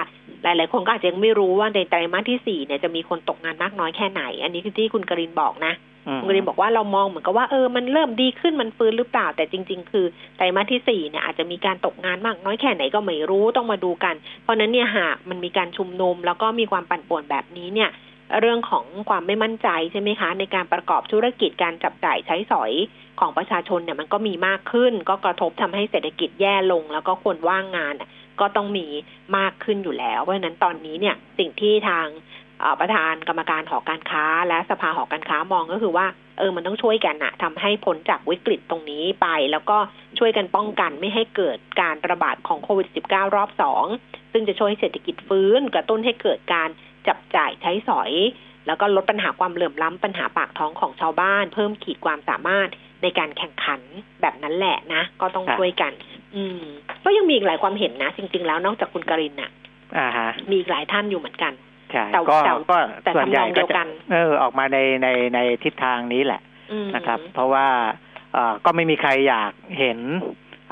[0.43, 5.73] หลาย ๆ คนก็อาจจะยังไม่รู้ว่าในไตรมาสที่สี่เนี่ยจะมีคนตกงานมากน้อยแค่ไหน อันนี้คือที่คุณกรินบอกนะ
[6.21, 10.05] คุณกรินบอกว่าเรามองเหมือนกับว่าเออมันเริ่มดีขึ้นมันฟื้นหรือเปล่า แต่จริง ๆ คือ
[10.37, 17.89] ไตรมาสที่สี่เนี่ยอาจจะมีการตกงานมากน้อยแค่ไหนก็ไม่รู้ต้องมาดูกัน เพราะนั้นเนี่ยหากมันมีการชุมนุมแล้วก็มีความปั่นป่วนแบบนี้เนี่ย
[18.39, 22.71] เรื่องของความไม่มั่นใจใช่ไหมคะ ในการประกอบธุรกิจการจับจ่ายใช้สอย
[23.19, 27.93] ของประชาชนเนี่ยมันก็มีมากขึ้น ก็กระทบทำให้เศรษฐกิจแย่ลง แล้วก็คนว่างงาน
[28.39, 28.87] ก็ต้องมี
[29.37, 32.07] มากขึ้นอยู่แล้ว เพราะฉะนั้นตอนนี้เนี่ยสิ่งที่ทาง
[32.79, 36.05] ประธานกรรมการหอการค้า และสภาหอการค้ามองก็คือว่า
[36.37, 39.77] เออมันต้องช่วยกันนะทำให้พ้นจากวิกฤตตรงนี้ไป แล้วก็
[40.19, 43.85] ช่วยกันป้องกันไม่ให้เกิดการระบาดของโควิด -19 รอบสอง
[44.31, 46.69] ซึ่งจะช่วยให้เศรษฐกิจฟื้น กระตุ้นให้เกิดการ
[47.07, 48.11] จับจ่ายใช้สอย
[48.67, 52.69] แล้วก็ลดปัญหาความเหลื่อมล้ำปัญหาปากท้องของชาวบ้าน เพิ่มขีดความสามารถ
[53.03, 53.81] ในการแข่งขัน
[54.21, 55.91] แบบนั้นแหละนะ ก็ต้องครับช่วยกัน
[56.35, 56.61] อืม
[57.03, 59.51] ก็ยังมีอีกหลายความเห็นนะ จริง ๆ แล้วนอกจากคุณกรินน่ะ
[59.97, 61.53] อ่าฮะมีอีกหลายท่านอยู่เหมือนกัน
[61.91, 67.67] ใช่แต่ก็แต่ก็แต่ส่วนใหญ่ทำนองเดีก็ยวจะกันเออออกมาในในในทิศทางนี้แหละอืมนะครับ เพราะว่า
[68.33, 69.99] เอ่อก็ไม่มีใครอยากเห็น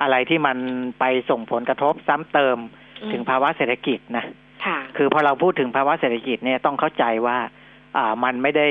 [0.01, 0.57] อะไรที่มัน
[0.99, 2.57] ไปส่งผลกระทบซ้ำเติม
[3.01, 4.25] อืมถึงภาวะเศรษฐกิจนะ
[4.65, 7.37] ค่ะคือพอเราพูดถึงภาวะเศรษฐกิจเนี่ยต้องเข้าใจว่า
[7.97, 8.67] อ่ามันไม่ได้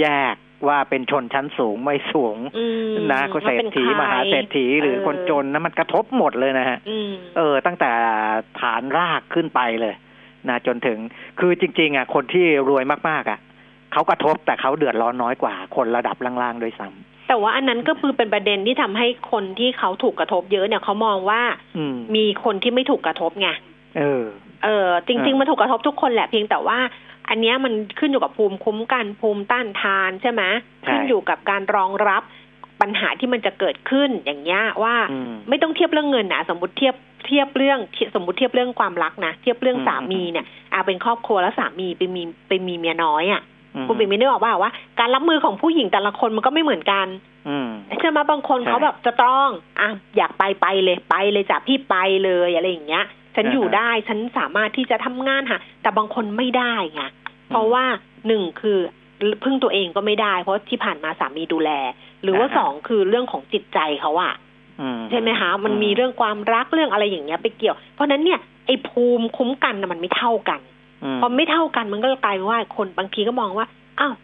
[0.00, 0.36] แยก
[0.68, 7.90] ว่าเป็นชนชั้นสูงไม่สูงอืมนะก็เศรษฐีว่ป็นใคมหาเศรษฐีหรือเคนจนนะมันกระทบหมดเลยนะฮะอืมเออ ตั้งแต่
[8.60, 9.94] ฐานรากขึ้นไปเลย
[10.50, 10.98] นะจนถึง
[11.40, 13.38] คือจริง ๆอะคนที่รวยมากๆอะ
[13.92, 16.88] เขากระทบแต่เขาเดือดร้อนน้อยกว่า คนระดับล่างๆโดวยซ้
[17.28, 23.48] แต่ว่าอันนั้นก็คือเป็นประเด็นที่ทำให้คนที่เขาถูกกระทบเยอะเนี่ยเขามองว่าำอืมมีคนที่ไม่ถูกกระทบไง
[23.98, 24.24] เออ
[24.64, 26.78] เออ จริงอ่าๆมันถูกกระทบทุกคนแหละเพียงแต่ว่า
[27.28, 30.42] อันเนี้ยมันขึ้นอยู่กับภูมิคุ้มกันภูมิต้านทานใช่ไหม
[30.84, 32.22] ใช่ขึ้นอยู่กับการรองรับ
[32.80, 36.94] ปัญหาที่มันจะเกิดขึ้นอย่างเงี้ยว่าอืมไม่ต้องเทียบเรื่องเงินนะสมมติเทียบ
[37.26, 37.78] เทียบเรื่อง
[38.14, 43.42] สมมติเทียบเรื่องความรักนะเทียบเรื่องอืมสามีเนี่ยอาเป็นครอบครัวแล้วสามีไปมีไปมีเมียน้อยอะ
[43.74, 47.06] อืมคุณปิ่นไม่ได้บอกว่าว่า การรับมือของผู้หญิงแต่ละคนมันก็ไม่เหมือนกัน
[47.48, 47.68] อืม
[48.00, 49.48] ใช่ไหมบางคนใช่เขาแบบจะต้อง
[49.80, 53.04] อะอยากไปไปเลยไปเลยจ้ะพี่ไปเลยอะไรอย่างเงี้ย
[53.36, 57.02] ฉันอ่าฮะอยู่ได้ฉันสามารถที่จะทำงานหาแต่บางคนไม่ได้ไง
[57.48, 57.84] เพราะว่า
[58.26, 58.78] หนึ่งคือ
[59.44, 61.70] พึ่งตัวเองก็ไม่ได้ เพราะที่ผ่านมาสามีดูแล
[62.22, 64.32] หรือว่าอ่าฮะสองคือเรื่องของจิตใจเขาอะ
[64.80, 70.60] อืมใช่ไหมคะมันมีเรื่องความรักเรื่องอะไรอย่างเงี้ยไปเกี่ยว เพราะฉะนั้นเนี่ยไอ้ภูมิคุ้มกันน่ะมันไม่เท่ากัน
[71.16, 73.66] มพอไม่เท่ากันมันก็กลายเป็นว่าคนบางทีก็มองว่า
[74.00, 74.14] อ้าว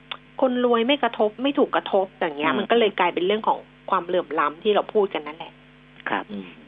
[0.40, 3.58] คนรวยไม่กระทบไม่ถูกกระทบอย่างเงี้ย มันก็เลยกลายเป็นเรื่องของ
[3.90, 5.52] ความเหลื่อมล้ำที่เราพูดกันนั่นแหละ
[6.08, 6.24] ครับ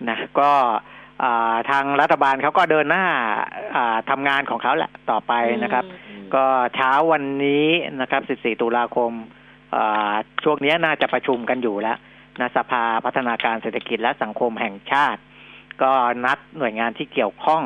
[0.09, 0.51] นะก็
[1.23, 3.05] อ่าทางรัฐบาลเขาก็เดินหน้า
[3.77, 7.67] อ่าทำงานของเขาแหละต่อไปนะครับอืมก็เช้าวันนี้
[8.01, 9.46] นะครับ 14 ตุลาคมอ่า
[10.45, 11.99] ช่วงนี้น่าจะประชุมกันอยู่แล้ว
[12.41, 15.21] นะสภาพัฒนาการเศรษฐกิจและสังคมแห่งชาติ
[15.83, 15.93] ก็
[16.25, 17.63] นัดหน่วยงานที่เกี่ยวข้อง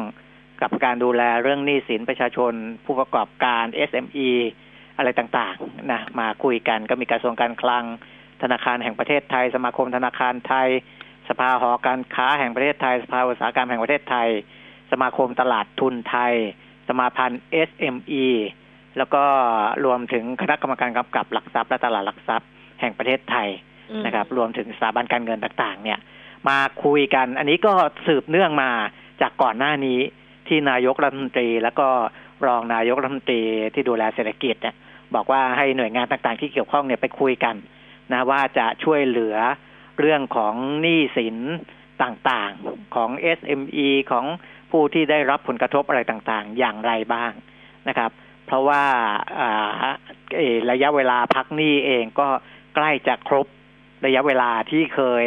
[0.62, 2.52] กับการดูแลเรื่องหนี้สินประชาชน
[2.84, 4.30] ผู้ประกอบการ SME
[4.96, 7.84] อะไรต่างๆนะมาคุยกันก็มีกระทรวงการคลัง
[8.42, 10.68] ธนาคารแห่งประเทศไทย สมาคมธนาคารไทย
[11.28, 14.28] สภาหอการค้าแห่งประเทศไทย สภาอุตสาหกรรมแห่งประเทศไทย
[14.90, 16.34] สมาคมตลาดทุนไทย
[16.88, 18.26] สมาพันธ์ SME
[18.98, 19.24] แล้วก็
[19.84, 22.48] รวมถึงคณะกรรมการกำกับหลักทรัพย์และตลาดหลักทรัพย์
[22.80, 23.48] แห่งประเทศไทย
[23.90, 25.98] อืมนะครับ รวมถึงสถาบันการเงินต่างๆ เนี่ย
[26.48, 27.72] มาคุยกัน อันนี้ก็
[28.06, 28.70] สืบเนื่องมา
[29.20, 29.98] จากก่อนหน้านี้
[30.48, 31.88] ที่นายกรัฐมนตรี แล้วก็
[32.46, 33.42] รองนายกรัฐมนตรี
[33.74, 34.74] ที่ดูแลเศรษฐกิจเนี่ย
[35.14, 37.56] บอกว่าให้หน่วยงานต่างๆ ที่เกี่ยวข้องเนี่ยไปคุยกัน
[38.12, 39.36] นะว่าจะช่วยเหลือ
[40.00, 41.36] เรื่องของหนี้สิน
[42.02, 44.24] ต่างๆของ SME ของ
[44.70, 47.32] ผู้ที่ได้รับผลกระทบอะไรต่างๆ อย่างไรบ้าง
[47.88, 48.10] นะครับ
[48.50, 48.84] เพราะว่า
[49.40, 49.90] อ่า
[50.36, 52.28] เอ่อระยะเวลาพักหนี้เองก็
[52.74, 53.46] ใกล้จะครบ
[54.06, 55.24] ระยะเวลาที่เคย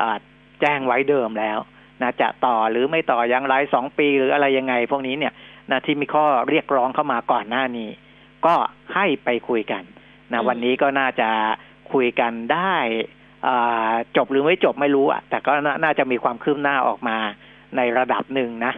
[0.00, 0.16] อ่า
[0.60, 1.58] แจ้งไว้เดิมแล้ว
[2.02, 5.32] นะจะต่อหรือไม่ต่ออย่างไรสองปีหรืออะไรยังไง พวกนี้เนี่ย
[5.70, 7.90] นะที่มีข้อเรียกร้องเข้ามาก่อนหน้านี้
[8.46, 8.54] ก็
[8.94, 9.82] ให้ไปคุยกัน
[10.32, 11.30] นะอืมวันนี้ก็น่าจะ
[11.92, 12.76] คุยกันได้
[13.46, 17.18] อ่าจบหรือไม่จบไม่รู้อะแต่ก็น่าน่าจะมีความคืบหน้าออกมา
[17.76, 18.72] ในระดับหนึ่งนะ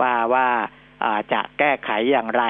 [0.00, 0.46] ว่าว่า
[1.04, 2.44] อ่าจะแก้ไขอย่างไร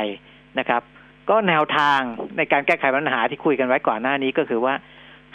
[0.59, 0.83] นะครับ
[1.31, 2.01] ก็แนวทาง
[2.37, 4.75] ในการแก้ไขปัญหาที่คุยกันไว้ก่อนหน้านี้ก็คือว่า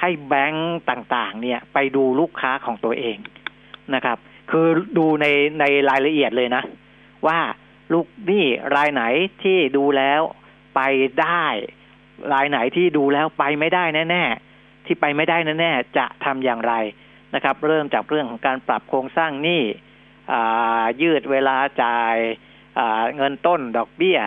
[0.01, 3.17] ให้แบงก์ต่างๆ เนี่ยไปดูลูกค้าของตัวเอง
[3.95, 4.17] นะครับ
[4.51, 5.25] คือดูใน
[5.59, 6.63] ในรายละเอียดเลยนะ
[7.27, 7.39] ว่า
[7.93, 9.03] ลูกนี้รายไหน
[9.43, 10.21] ที่ดูแล้ว
[10.75, 10.81] ไป
[11.21, 11.45] ได้
[12.33, 16.73] รายไหนที่ดูแล้วไปไม่ได้แน่ๆที่ไปไม่ได้แน่ๆจะทำอย่างไร
[17.35, 19.61] นะครับ เริ่มจากเรื่องของการปรับโครงสร้างหนี้
[21.01, 22.15] ยืดเวลาจ่าย
[23.15, 24.19] เงินต้นดอกเบี้ย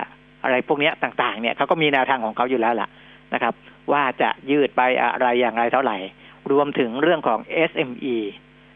[0.46, 2.88] อะไรพวกเนี้ยต่างๆเนี่ยเขาก็มีแนวทางของเขาอยู่แล้วล่ะ
[3.34, 3.54] นะครับ
[3.92, 5.96] ว่าจะยืดไปอะไรอย่างไรเท่าไหร่
[6.52, 8.16] รวมถึงเรื่องของ SME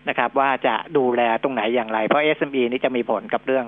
[0.08, 3.66] นะครับว่าจะดูแลตรงไหนอย่างไร เพราะ SME นี่จะมีผลกับเรื่อง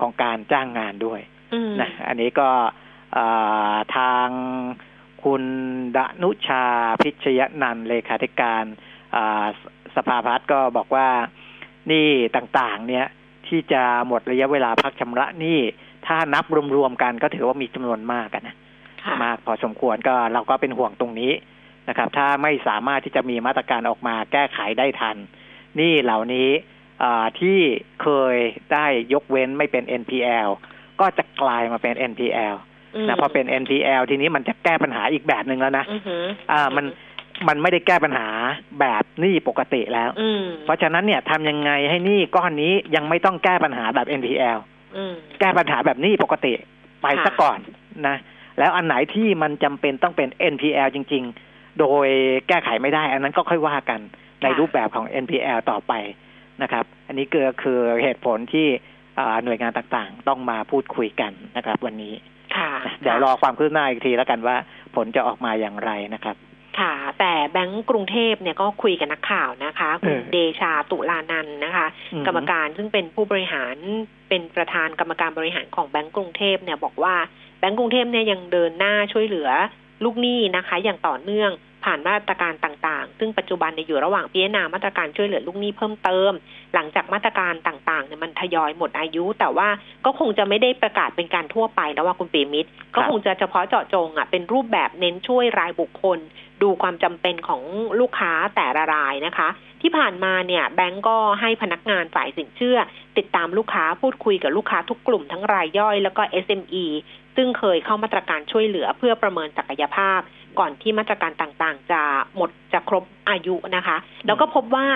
[0.00, 1.20] ของการจ้างงานด้วย
[1.52, 2.48] อืมนะอันนี้ก็
[3.16, 4.28] อ่าทาง
[5.24, 5.42] คุณ
[5.96, 6.64] ดนุชา
[7.02, 8.64] พิชยนันท์เลขาธิการ
[9.16, 9.44] อ่า
[9.94, 11.08] สสภาพัฒน์ก็บอกว่า
[11.90, 13.06] นี่ต่างๆ เนี่ย
[13.46, 15.60] ที่จะหมดระยะเวลาพักชำระหนี้
[16.10, 16.44] ถ้านับ
[16.76, 18.56] รวมๆกันก็ถือว่ามีจำนวนมากกันนะ
[19.04, 21.32] ค่ะมากพอสมควรก็เราก็เป็นห่วงตรงนี้
[21.88, 25.16] นะครับ ถ้าไม่สามารถที่จะมีมาตรการออกมาแก้ไขได้ทัน
[25.76, 26.48] หนี่เหล่านี้
[27.02, 27.58] อ่าที่
[28.02, 28.36] เคย
[28.72, 30.48] ได้ยกเว้นไม่เป็น NPL
[31.00, 32.54] ก็จะกลายมาเป็น NPL
[33.08, 36.84] นะพอเป็น NPL ทีนี้มันจะแก้ปัญหาอีกแบบหนึ่งแล้วนะอือหืออ่ามัน
[37.48, 38.28] มันไม่ได้แก้ปัญหา
[38.80, 44.69] แบบหนี้ปกติแล้วอืมเพราะฉะนั้นเนี่ยทำยังไงให้หนี้ก้อนนี้ยังไม่ต้องแก้ปัญหาแบบ NPL อืม
[45.40, 46.52] แก้ปัญหาแบบหนี้ปกติ
[47.02, 47.58] ไปค่ะซะก่อน
[48.06, 48.16] นะ
[48.58, 52.08] แล้วอันไหนที่มันจำเป็นต้องเป็น NPL จริง ๆ โดย
[52.48, 54.00] แก้ไขไม่ได้ อันนั้นก็ค่อยว่ากัน
[54.42, 55.92] ในรูปแบบของ NPL ต่อไป
[56.62, 58.66] นะครับ อันนี้ก็คือเหตุผลที่
[59.18, 62.14] อ่าหน่วยงานต่างๆ ต้องมาพูดคุยกันนะครับ วันนี้
[62.56, 62.70] ค่ะ
[63.02, 64.56] เดี๋ยวรอความคืบหน้าอีกทีแล้วกันว่า
[64.96, 66.36] ผลจะออกมาอย่างไรนะครับ
[66.78, 73.76] ค่ะ แต่แบงก์กรุงเทพเนี่ยก็คุยกับนักข่าวนะคะคุณเออเดชาตุลานันท์นะคะอืมกรรมการซึ่งเป็นผู้บริหาร
[74.28, 77.14] เป็นประธานกรรมการบริหารของแบงก์กรุงเทพเนี่ยบอกว่า
[77.58, 79.48] แบงก์กรุงเทพเนี่ยยังเดินหน้าช่วยเหลือ
[80.04, 81.52] ลูกหนี้นะคะ อย่างต่อเนื่อง
[81.86, 86.32] ผ่านมาตรการต่างๆ ซึ่งปัจจุบันเนี่ยอยู่ระหว่างพิจารณามาตรการช่วยเหลือลูกหนี้เพิ่มเติม
[86.74, 89.68] หลังจากมาตรการต่างๆเนี่ยมันทยอยหมดอายุ แต่ว่า
[90.04, 96.18] ก็คงจะไม่ได้ประกาศเป็นการทั่วไปแล้วว่าคุณปีมิตร ก็คงจะเฉพาะเจาะจงอะเป็นรูปแบบเน้นช่วยรายบุคคล
[96.62, 97.62] ดูความจำเป็นของ
[98.00, 99.48] ลูกค้าแต่ละรายนะคะ
[99.82, 102.78] ที่ผ่านมาเนี่ยแบงก์ก็ให้พนักงานฝ่ายสินเชื่อ
[103.18, 106.84] ติดตามลูกค้าพูดคุยกับลูกค้าทุกกลุ่มทั้งรายย่อยแล้วก็ SME
[107.36, 110.20] ซึ่งเคยเข้ามาตรการช่วยเหลือเพื่อประเมินศักยภาพ
[110.58, 112.00] ก่อนที่มาตรการต่างๆ จะ
[112.36, 113.96] หมดจะครบอายุนะคะ
[114.26, 114.86] แล้วก็พบว่า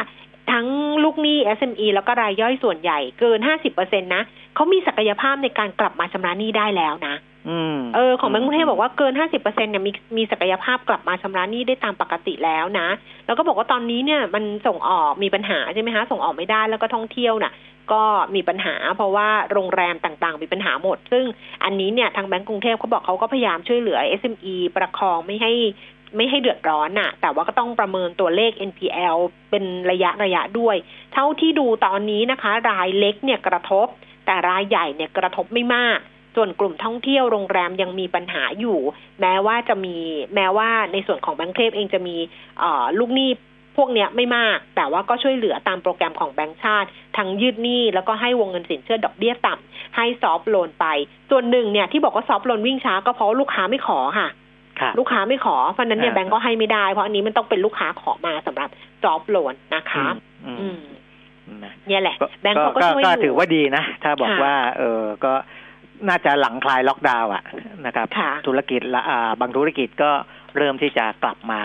[0.53, 0.66] ทั้ง
[1.05, 3.38] ลูกหนี้ SME แล้วก็รายย่อยส่วนใหญ่เกิน
[3.72, 4.22] 50%นะ
[4.55, 7.14] เขามีศักยภาพในการกลับมาชำระหนี้ได้แล้วนะ
[7.94, 12.88] เออของแบงก์กรุงเทพบอกว่าเกิน50%เนี่ยมีมีศักยภาพกลับมาชำระหนี้ได้ตามปกติแล้วนะ
[13.26, 17.52] แล้วก็บอกว่าตอนนี้เนี่ยมันส่งออกมีปัญหาใช่ไหมคะส่งออกไม่ได้แล้วก็ท่องเที่ยวน่ะ
[17.92, 18.02] ก็
[18.35, 21.24] มีปัญหาเพราะว่าโรงแรมต่างๆ มีปัญหาหมด ซึ่ง
[21.64, 25.52] อันนี้เนี่ยทางแบงก์กรุงเทพเขาบอกเขาก็พยายามช่วยเหลือ SME ประคองไม่ให้
[26.16, 29.16] ไม่ให้เดือดร้อนน่ะ แต่ว่าก็ต้องประเมินตัวเลข NPL
[29.50, 30.76] เป็นระยะระยะด้วย
[31.12, 33.87] เท่าที่ดูตอนนี้นะคะ รายเล็กเนี่ยกระทบ
[34.26, 35.98] แต่รายใหญ่เนี่ยกระทบไม่มาก
[36.37, 38.79] ส่วนกลุ่มท่องเที่ยวโรงแรมยังมีปัญหาอยู่
[39.20, 39.97] แม้ว่าจะมี
[40.35, 42.16] แม้ว่าในส่วนของแบงก์เทพเองจะมี
[42.59, 43.31] เอ่อลูกหนี้
[43.77, 50.87] พวกเนี้ยไม่มาก แต่ว่าก็ช่วยเหลือตามโปรแกรมของแบงก์ชาติ ทั้งยืดหนี้แล้วก็ให้วงเงินสินเชื่อดอกเบี้ยต่ำให้ซอฟต์โลนไป
[51.31, 54.29] ส่วนหนึ่งเนี่ยที่บอกว่าซอฟต์โลนวิ่งช้าก็เพราะว่าลูกค้าไม่ขอค่ะ
[54.81, 58.68] ค่ะ ลูกค้าไม่ขอ เพราะฉะนั้นเนี่ยอ่าแบงก์ก็ให้ไม่ได้ เพราะอันนี้มันต้องเป็นลูกค้าขอมาสำหรับ
[59.03, 60.07] ซอฟต์โลนนะคะ
[60.47, 60.68] อืมอื
[61.47, 65.33] อืมมนะเนี่ยแหละก็แบงก์เขาก็ช่วยก็อยู่ถือว่าดีนะ ถ้าบอกค่ะว่า เออก็
[66.09, 67.44] น่าจะหลังคลายล็อกดาวน์อะ
[67.87, 70.11] นะครับค่ะธุรกิจละอ่าบางธุรกิจก็
[70.57, 71.61] เริ่มที่จะกลับมา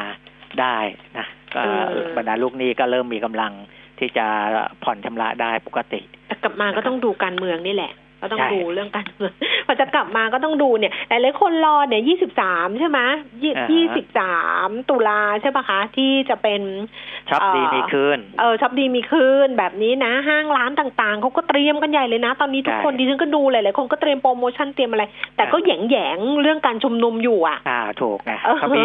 [0.61, 0.77] ได้
[1.17, 3.53] นะก็เออบรรดาลูกหนี้ก็เริ่มมีกำลัง
[3.99, 4.25] ที่จะ
[4.83, 9.33] ผ่อนชำระได้ปกติแต่กลับมาก็ต้องดูการเมืองนี่แหละ ก็ต้องใช่ดูเรื่องการเมือง
[9.67, 12.99] พอจะกลับมาก็ต้องดูเนี่ยหลายๆคนรอเนี่ยยี่สิบสามใช่ไหม
[13.43, 16.61] ยี่สิบสามตุลาใช่ปะคะที่จะเป็น
[17.29, 25.03] ช็อปดีเอ่อมีคืนเออช็อปดีมีคืนแบบนี้นะ ห้างร้านต่างๆเขาก็เตรียมกันใหญ่เลยนะ ตอนนี้ทุกใช่คนดิฉันก็ดูหลายๆคนก็เตรียมโปรโมชั่นเตรียมอะไร
[25.35, 28.83] แต่ก็อ่าแหยงแหยงๆเรื่องการชุมนุมอยู่อะ อ่าถูกไงเออเขามี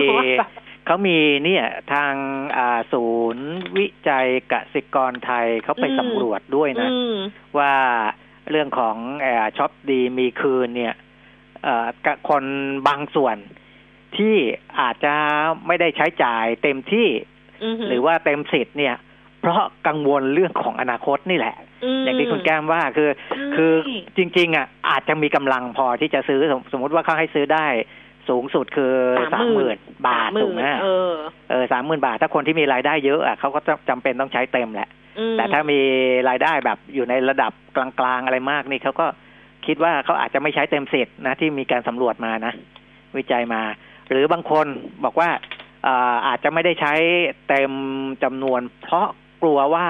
[0.87, 2.15] เขามีเนี่ยทาง
[2.57, 7.15] อ่าศูนย์วิจัยกสิกรไทยเขาไปอืมสำรวจด้วยนะอืม
[7.59, 7.75] ว่า
[8.51, 10.95] เรื่องของเออช็อปดีมีคืนเนี่ย
[11.63, 12.45] เอ่อกับคน
[12.89, 13.37] บางส่วน
[14.17, 14.35] ที่
[14.81, 15.15] อาจจะ
[15.67, 17.09] ไม่ได้ใช้จ่ายเต็มที่
[17.75, 18.95] มหรือว่าเต็มสิทธิ์เนี่ย
[19.41, 21.57] เพราะกังวลเรื่องของอนาคตนี่แหละ
[21.99, 23.73] มอย่างที่คุณแก้มว่าคือใช่คือ
[24.17, 27.67] จริง ๆ อะ อาจจะมีกำลังพอที่จะซื้อสมสมมุติว่าเขาให้ซื้อได้
[28.29, 28.93] สูงสุดคือ
[29.35, 29.79] สามหมื่น
[30.09, 31.13] บาทสมหมื่ถูกไหมเออ
[31.51, 35.04] เออสามหมื่นบาท ถ้าคนที่มีรายได้เยอะอะเขาก็จำเป็นต้องใช้เต็มแหละอืม
[35.37, 35.81] แต่ถ้ามี
[36.29, 39.07] รายได้แบบอยู่ในระดับกลางๆอะไรมากนี่เขาก็
[39.67, 42.53] คิดว่าเขาอาจจะไม่ใช้เต็มสิทธิ์นะที่มีการสำรวจมานะ
[43.17, 43.63] วิจัยมา
[44.11, 44.67] หรือบางคน
[45.05, 45.31] บอกว่า
[45.85, 46.93] เอ่ออาจจะไม่ได้ใช้
[47.49, 47.73] เต็ม
[48.23, 49.07] จำนวน เพราะ
[49.43, 49.87] กลัวว่า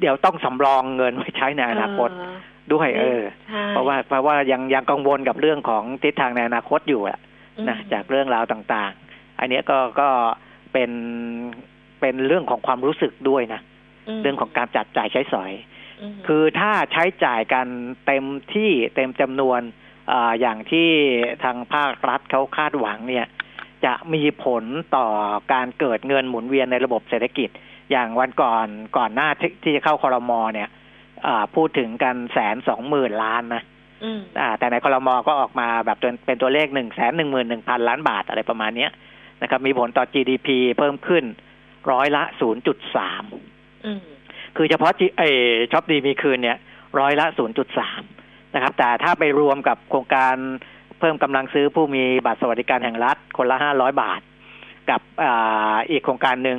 [0.00, 2.36] เดี๋ยวต้องสำรองเงินไว้ใช้ในอนาคตเออ
[2.72, 7.18] ด้วย เออใช่เพราะว่าเพราะว่ายังยังกังวลกับเรื่องของทิศทางในอนาคตอยู่อะ
[7.68, 10.08] นะอืมจากเรื่องราวต่างๆ อันเนี้ยก็ก็
[10.72, 10.90] เป็น
[12.00, 13.64] เป็นเรื่องของความรู้สึกด้วยนะม
[14.22, 15.52] เรื่องของการจัดจ่ายใช้สอย
[16.10, 17.66] มคือถ้าใช้จ่ายกัน
[18.06, 19.60] เต็มที่เต็มจำนวน
[20.12, 20.88] อาอย่างที่
[21.44, 23.26] ทางภาครัฐเขาคาดหวังเนี่ย
[23.84, 24.64] จะมีผล
[24.96, 25.06] ต่อ
[25.52, 27.48] การเกิดเงินหมุนเวียนในระบบเศรษฐกิจ
[27.90, 30.68] อย่างวันก่อนก่อนหน้าที่ที่จะเข้าคอรมอเนี่ย
[31.26, 33.62] อ่าพูดถึงกันแสนสองหมื่นล้านนะ
[34.04, 38.90] อืมอ่าแต่ในคอรมอก็ออกมาแบบเป็นเป็นตัวเลขหนึ่งแสนหนึ่งหมื่นหนึ่งพันล้านบาทอะไรประมาณเนี้ย
[39.42, 41.24] นะครับ มีผลต่อ GDP เพิ่มขึ้น
[41.90, 43.53] ร้อยละศูนย์จุดสามอืม
[44.56, 45.22] คือเฉพาะจีเอ
[45.72, 46.58] ช็อปดีมีคืนเนี่ย
[46.98, 48.02] ร้อยละศูนย์จุดสาม
[48.54, 50.34] นะครับ แต่ถ้าไปรวมกับโครงการ
[50.98, 54.20] เพิ่มกำลังซื้อผู้มีบัตรสวัสดิการแห่งรัฐ คนละห้าร้อยบาท
[54.90, 56.58] กับอ่าอีกโครงการหนึ่ง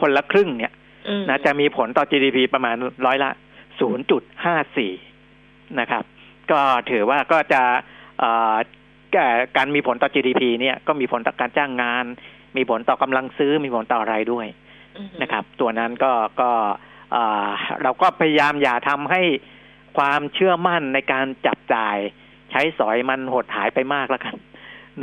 [0.00, 0.72] คนละครึ่งเนี่ย
[1.08, 3.30] อืมนะจะมีผลต่อ GDP ประมาณร้อยละ
[4.94, 6.04] 0.54นะครับ
[6.50, 7.62] ก็ถือว่าก็จะ
[8.18, 8.54] เอ่อ
[9.12, 12.04] แก่การมีผลต่อ GDP เนี่ยก็มีผลต่อการจ้างงาน
[12.56, 14.69] มีผลต่อกำลังซื้อมีผลต่ออะไรด้วยอืม
[15.22, 16.50] นะครับ ตัวนั้นก็ก็
[17.12, 17.50] เอ่อ
[17.82, 19.22] เราก็พยายามอย่าทำให้
[19.98, 21.96] ความเชื่อมั่นในการจับจ่าย
[22.50, 24.36] ใช้สอยมันหดหายไปมากแล้วกัน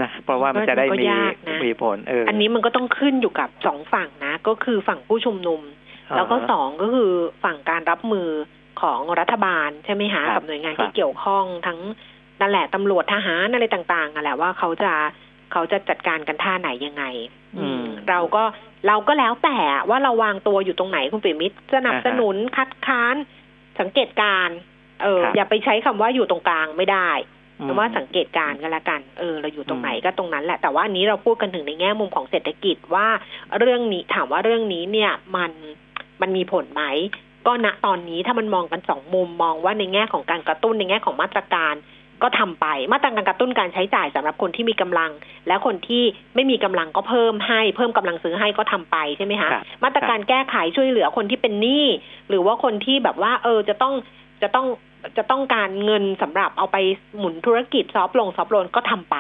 [0.02, 5.62] นะเพราะว่ามันจะได้มีก็ยากนะมีผลเอออัอันนี้มันก็ต้องขึ้นอยู่กับสองฝั่งนะ ก็คือฝั่งผู้ชุมนุม
[6.16, 7.12] แล้วก็สองก็คือ
[7.44, 8.30] ฝั่งการรับมือ
[8.82, 11.80] ของรัฐบาลใช่ไหมคะครับกับหน่วยงานครับที่เกี่ยวข้องทั้ง
[12.40, 14.94] นั่นแหละตำรวจทหารอะไรต่างๆนั่นแหละว่าเขาจะ
[15.52, 17.04] เขาจะจัดการกันท่าไหนยังไง
[17.58, 18.44] อืมเราก็
[18.88, 19.60] เราก็แล้วแต่
[19.90, 23.16] ว่าเราวางตัวอยู่ตรงไหนคุณปิมิตรสนับสนุนคัดค้าน
[23.80, 24.58] สังเกตการณ์
[25.04, 27.10] เออครับอย่าไปใช้คำว่าอยู่ตรงกลางไม่ได้
[27.60, 33.08] อืมแต่ว่าสังเกตการณ์กันละกันเออเราอยู่ตรงไหนอืมก็ตรงนั้นแหละแต่ว่าอันนี้เราพูดกันถึงในแง่มุมของเศรษฐกิจว่า
[33.60, 35.52] เรื่องนี้ถามว่าเรื่องนี้เนี่ยมัน
[36.22, 36.84] มันมีผลไหม
[37.48, 41.74] ก็ณตอนนี้ถ้ามันมองกันสองมุมมองว่าในแง่ของการกระตุ้นในแง่ของมาตรการ
[42.24, 45.12] ก็ทำไปมาตรการกระตุ้นการใช้จ่ายสำหรับคนที่มีกำลัง
[45.48, 46.04] และคนที่
[46.36, 51.86] ไม่มีกำลังก็เพิ่มให้ เพิ่มกำลังซื้อให้ก็ทำไปใช่ไหมคะครับมาตรการแก้ไขช่วยเหลือคนที่เป็นหนี้
[52.30, 53.94] หรือว่าคนที่แบบว่า เออจะต้อง
[54.42, 54.68] จะต้อง
[55.18, 56.78] จะต้องการเงินสำหรับเอาไป
[57.18, 59.18] หมุนธุรกิจซอฟต์ลงซอฟต์โลนก็ทำไป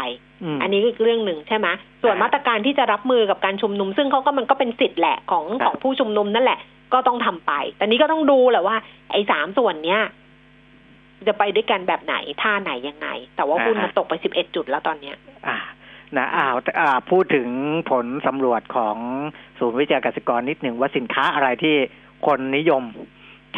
[0.56, 1.68] มอันนี้ก็อีกเรื่องหนึ่งใช่ไหม
[2.02, 6.60] ส่วนอ่ามาตรการที่จะรับมือกับการชุมนุม ซึ่งเขาก็มันก็เป็นสิทธิ์แหละของครับของผู้ชุมนุมนั่นแหละ
[6.94, 8.76] ก็ต้องทำไป แต่นี้ก็ต้องดูแหละว่า
[9.12, 10.02] ไอ้สามส่วนเนี้ย
[11.28, 15.16] จะไปด้วยกันแบบไหนท่าไหนยังไง แต่ว่าหุ้นมันตกไปสิบเอ็ดจุดแล้วตอนเนี้ย
[15.48, 15.58] อ่า
[16.18, 17.50] นะอ้าวอ่าพูดถึง
[17.90, 18.98] ผลสำรวจของ
[19.60, 21.76] ศูนย์วิจัยเกษตรกรนิดหนึ่งว่าสินค้าอะไรที่
[22.28, 22.84] คนนิยม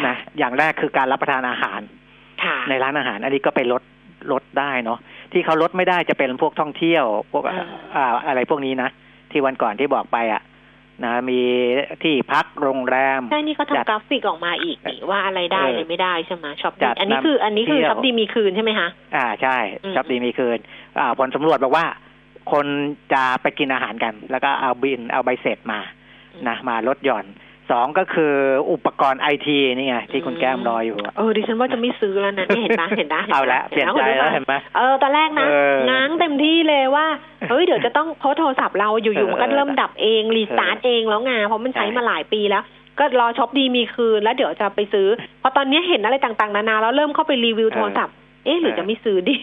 [0.06, 1.80] นะอย่างแรกคือการรับประทานอาหาร
[2.44, 3.82] ค่ะในร้านอาหาร อันนี้ก็ไปลด
[4.32, 4.98] ลดได้เนาะ
[5.32, 8.88] ที่เขาลดไม่ได้จะเป็นพวกท่องเที่ยว พวกอ่าอ่าอะไรพวกนี้นะ
[9.30, 10.42] ที่วันก่อนที่บอกไปอะ
[11.04, 11.40] นะมี
[12.02, 20.58] ที่พักโรงแรมใช่นี่เขาจัดทำกราฟิกออกมาอีกนี่ว่าอะไรได้เอออะไรไม่ได้ใช่ไหมช็อปจัดีดอันนี้คือ อันนี้คือเที่ยวช็อปดีมีคืนใช่ไหมคะอ่าใช่อืมช็อปดีมีคืน
[20.98, 21.86] อ่าผลสำรวจบอกว่า
[22.52, 22.66] คน
[23.12, 25.80] จะไปกินอาหารกัน แล้วก็เอาบิลเอาใบเสร็จมา
[26.48, 27.26] นะมาลดหย่อน
[27.70, 28.34] สองก็คือ
[28.70, 37.06] อุปกรณ์ไอทีนี่ไงที่คุณแก้มรออยู่อะเออดิฉันว่าจะไม่ซื้อแล้วนะนี่เห็นปะเห็นปะเอาละเปลี่ยนใจแล้วเห็นไหมเออตอนแรกนะเออง้างเต็มที่เลยว่า
[37.48, 42.64] เฮ้ยเดี๋ยวจะต้องเพราะโทรศัพท์เราอยู่ๆมันก็เริ่มดับเอง restart เองแล้วไงเพราะมันใช้ใช่มาหลายปีแล้ว
[42.98, 45.08] ก็รอช็อปดีมีคืนแล้วเดี๋ยวจะไปซื้อ
[45.40, 49.34] เพราะตอนนี้เห็นอะไรต่างๆ นานาแล้วเริ่มเข้าไปรีวิวโทรศัพท์ เอ๊ะหรือจะไม่ซื้อดี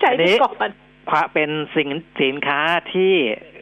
[0.00, 0.70] ใช้อันไปนี้ก่อน
[1.10, 1.90] ควาเป็นสิน
[2.20, 2.60] สินค้า
[2.92, 3.12] ที่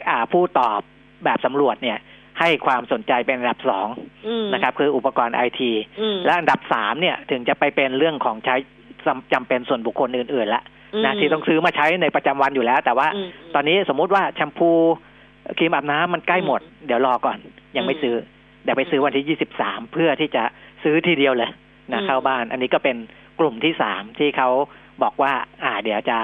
[0.09, 0.81] อ่าผู้ตอบ
[1.25, 1.99] แบบสำรวจเนี่ย
[2.41, 3.89] ให้ความสนใจเป็นอันดับสอง
[4.27, 8.55] อืมนะครับคืออุปกรณ์ไอทีอืมและอันดับสามเนี่ยถึงจะไปเป็นเรื่องของใช้
[9.07, 10.63] จำจำเป็นส่วนบุคคลอื่นๆละ
[11.05, 14.71] นะที่ต้องซื้อมาใช้ในประจำวันอยู่แล้ว แต่ว่ามตอนนี้สมมุติว่าแชมพู
[15.59, 17.39] ครีมอาบน้ำมันใกล้หมด เดี๋ยวรอก่อน
[17.77, 18.17] ยังไม่ซื้อ
[18.65, 20.43] เดี๋ยวไปซื้อวันที่ยี่สิบสามเพื่อที่จะ
[20.83, 21.51] ซื้อทีเดียวเลย
[21.93, 22.97] นะอืมเข้าบ้าน อันนี้ก็เป็น
[23.41, 24.49] กลุ่มที่สามที่เขา
[25.03, 25.33] บอกว่า
[25.65, 26.19] อ่า เดี๋ยวจะ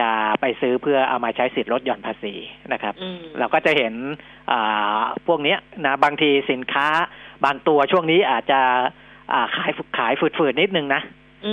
[0.00, 2.34] จะไปซื้อเพื่อเอามาใช้สิทธิ์ลดหย่อนภาษี
[2.72, 3.94] นะครับอืมเราก็จะเห็น
[4.50, 6.86] อ่าพวกเนี้ยนะบางทีสินค้า
[7.44, 8.60] บางตัวช่วงนี้อาจจะ
[9.32, 11.02] อ่าขายขายฝืดๆนิดนึงนะ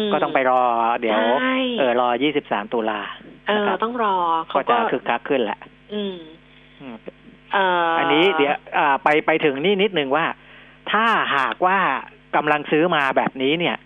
[0.08, 0.62] มก็ต้องไปรอ
[1.02, 2.10] เดี๋ยวใช่เออรอ
[2.42, 3.02] 23ตุลา
[3.48, 4.16] เอนะอครับต้องรอ
[4.52, 5.60] ก็เขาจะก็คึกคักขึ้นแหละ
[5.94, 6.16] อืม
[6.82, 6.96] อืม
[7.54, 10.26] เอ่ออัอันนี้เดี๋ยวอ่าไปไปถึงนี่นิดนึงว่า
[10.92, 11.06] ถ้า
[11.38, 11.78] หากว่า
[12.36, 13.78] กำลังซื้อมาแบบนี้เนี่ย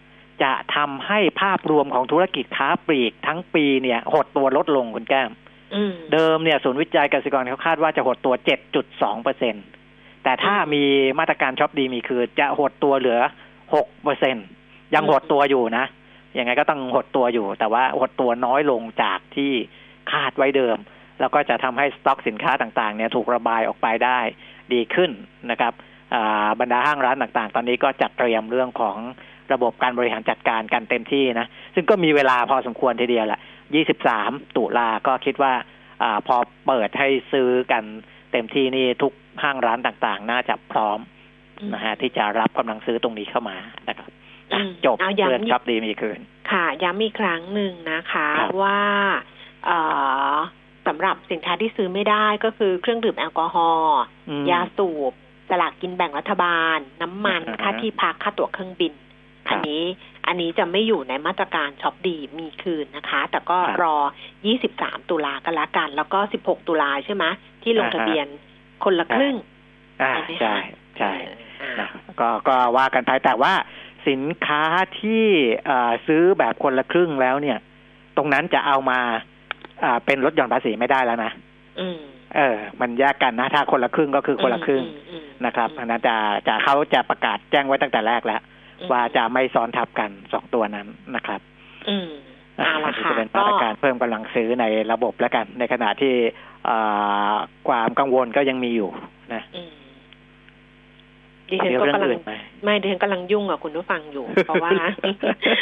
[0.43, 5.31] จะทำให้ภาพรวมของธุรกิจค้าปลีกทั้งปีเนี่ย หดตัวลดลงคุณแก้ม
[5.75, 8.35] อืมเดิมเนี่ยศูนย์วิจัยเกษตรกรเขาคาดว่าจะหดตัว
[8.79, 9.55] 7.2เปอร์เซ็น
[10.23, 10.83] แต่ถ้ามี
[11.19, 13.19] มาตรการช็อปดีมีคือจะหดตัวเหลือ
[13.63, 14.35] 6เปอร์เซ็น
[14.93, 15.85] ยังหดตัวอยู่นะ
[16.37, 19.51] ยังไงก็ต้องหดตัวอยู่ แต่ว่าหดตัวน้อยลงจากที่
[20.11, 20.77] คาดไว้เดิม
[21.19, 24.19] แล้วก็จะทำให้สต็อกสินค้าต่างๆเนี่ยถูกระบายออกไปได้
[24.73, 25.11] ดีขึ้น
[25.51, 25.73] นะครับ
[26.15, 28.97] อ่าบรรดาห้างร้านต่างๆ ตอนนี้ก็จัดเตรียมเรื่องของ
[29.53, 33.39] ระบบการบริหารจัดการกันเต็มที่นะ ซึ่งก็มีเวลาพอสมควรทีเดียวแหละ
[33.97, 35.53] 23 ตุลาก็คิดว่า
[36.03, 36.35] อาพอ
[36.67, 37.83] เปิดให้ซื้อกัน
[38.31, 40.99] เต็มที่นี่ทุกห้างร้านต่างๆ น่าจะพร้อม
[41.73, 43.57] นะฮะที่จะรับกำลังซื้อตรงนี้เข้ามา
[43.89, 44.09] นะครับ
[44.53, 46.19] อะอืมจบเอาเรื่องย้ำช็อปดีมีคืน
[46.51, 48.79] ค่ะย้ำอีกครั้งหนึ่งนะคะครับว่า
[49.65, 49.77] เอ่
[50.33, 50.35] อ
[50.87, 55.13] สำหรับสินค้าที่ซื้อไม่ได้ก็คือเครื่องดื่มแอลกอฮอล์อืมยาสูบ
[55.49, 59.04] สลากกินแบ่งรัฐบาล น้ำมันอ่าฮะค่าที่พักค่าตั๋วเครื่องบินครับ
[59.49, 59.83] อันนี้
[60.27, 63.95] อันนี้จะไม่อยู่ในมาตรการช็อปดีมีคืนนะคะ แต่ก็ครับรอ
[64.53, 67.25] 23 ตุลากันละกัน แล้วก็ 16 ตุลาใช่ไหม
[67.63, 68.27] ที่ลงอ่าฮะทะเบียน
[68.83, 69.35] คนละครึ่ง
[70.01, 70.55] อ่าไหมคะใช่
[70.97, 71.11] ใช่
[71.59, 71.87] เออนะอ่า
[72.19, 73.53] ก็ก็ว่ากันไปแต่ว่า
[74.07, 74.63] สินค้า
[74.99, 75.25] ที่
[75.65, 77.57] เอ่อซื้อแบบคนละครึ่งแล้วเนี่ย
[78.17, 78.99] ตรงนั้นจะเอามา
[79.83, 81.31] อ่าเป็นลดหย่อนภาษีไม่ได้แล้วนะ
[81.79, 81.99] อืม
[82.35, 86.15] เออ มันแยกกันนะถ้าคนละครึ่งก็คือคนละครึ่งอืมอืมนะครับอืมอันนั้นจะ
[86.47, 88.41] จะเขาจะประกาศแจ้งไว้ตั้งแต่แรกแล้ว
[88.91, 91.39] ว่าจะไม่ซ้อนทับกันสองตัวนั้นนะครับ
[91.89, 92.09] อืม
[92.59, 96.13] อะเอาอัละนนี้ค่ะจะเป็นมาตรการเพิ่มกำลังซื้อในระบบแล้วกัน ในขณะที่
[96.67, 97.35] อ่า
[97.67, 98.89] ความกังวลก็ยังมีอยู่
[99.33, 99.71] นะอืม
[101.49, 104.71] ดิฉันเดี๋ยวก็เรื่องกำลังอื่นไหมไม่ดิฉันกำลังยุ่งกับคุณผู้ฟังอยู่ เพราะว่า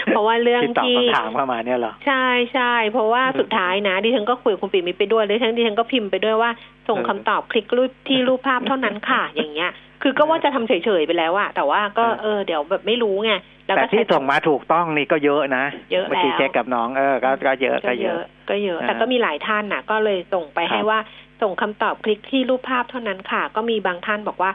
[0.07, 6.51] เพราะว่าเรื่องที่ตอบที่คำถามเข้ามาเนี่ยเหรอใช่ใช่เพราะว่าอืมสุดท้ายนะดิฉันก็คุยกับคุณปิมิตไปด้วยดิฉันดิฉันก็พิมพ์ไปด้วยว่า
[6.87, 9.71] ส่งเออคำตอบคลิกรูปที่รูปภาพเท่านั้นค่ะ อย่างเงี้ย
[10.01, 13.33] คือก็ว่าจะทำเฉยๆไปแล้วอะแต่ว่าก็เออเออเดี๋ยวแบบไม่รู้ไง
[13.65, 20.99] แล้วแต่ก็ที่ใช้ส่งมาถูกต้องนี่ก็เยอะนะเยอะเมื่อกี้แล้วเช็คกับน้องเออก็ก็เยอะก็ก็เยเยอะอะ ก็เยอะอ่าแต่ก็มีหลายท่านน่ะก็เลยส่งไปครับให้ว่า
[21.41, 24.51] ส่งคำตอบคลิกที่รูปภาพเท่านั้นค่ะ ก็มีบางท่านบอกว่า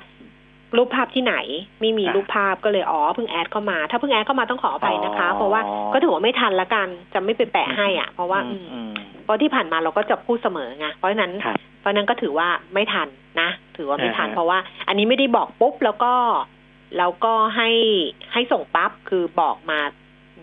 [0.77, 1.37] รูปภาพที่ไหน
[1.81, 5.61] ไม่มีรูปภาพก็เลยอ๋อเพิ่งแอดเข้ามา ถ้าเพิ่งแอดเข้ามาต้องขออภัยนะคะ เพราะว่า
[5.93, 13.09] ก็ถือว่าไม่ทันละกันจะไม่ไปแปะให้อะ เพราะว่าอืมอืมอืมเพราะที่ผ่านมาเราก็จะพูดเสมอไงเพราะฉะนั้นครับเพราะฉะนั้นก็ถือว่าไม่ทัน
[13.41, 14.59] นะ ถือว่าไม่ทันอ่าฮะเพราะว่า
[14.89, 16.15] อันนี้ไม่ได้บอกปุ๊บแล้วก็
[16.99, 17.71] แล้วก็ให้
[18.33, 19.79] ให้ส่งปั๊บคือบอกมา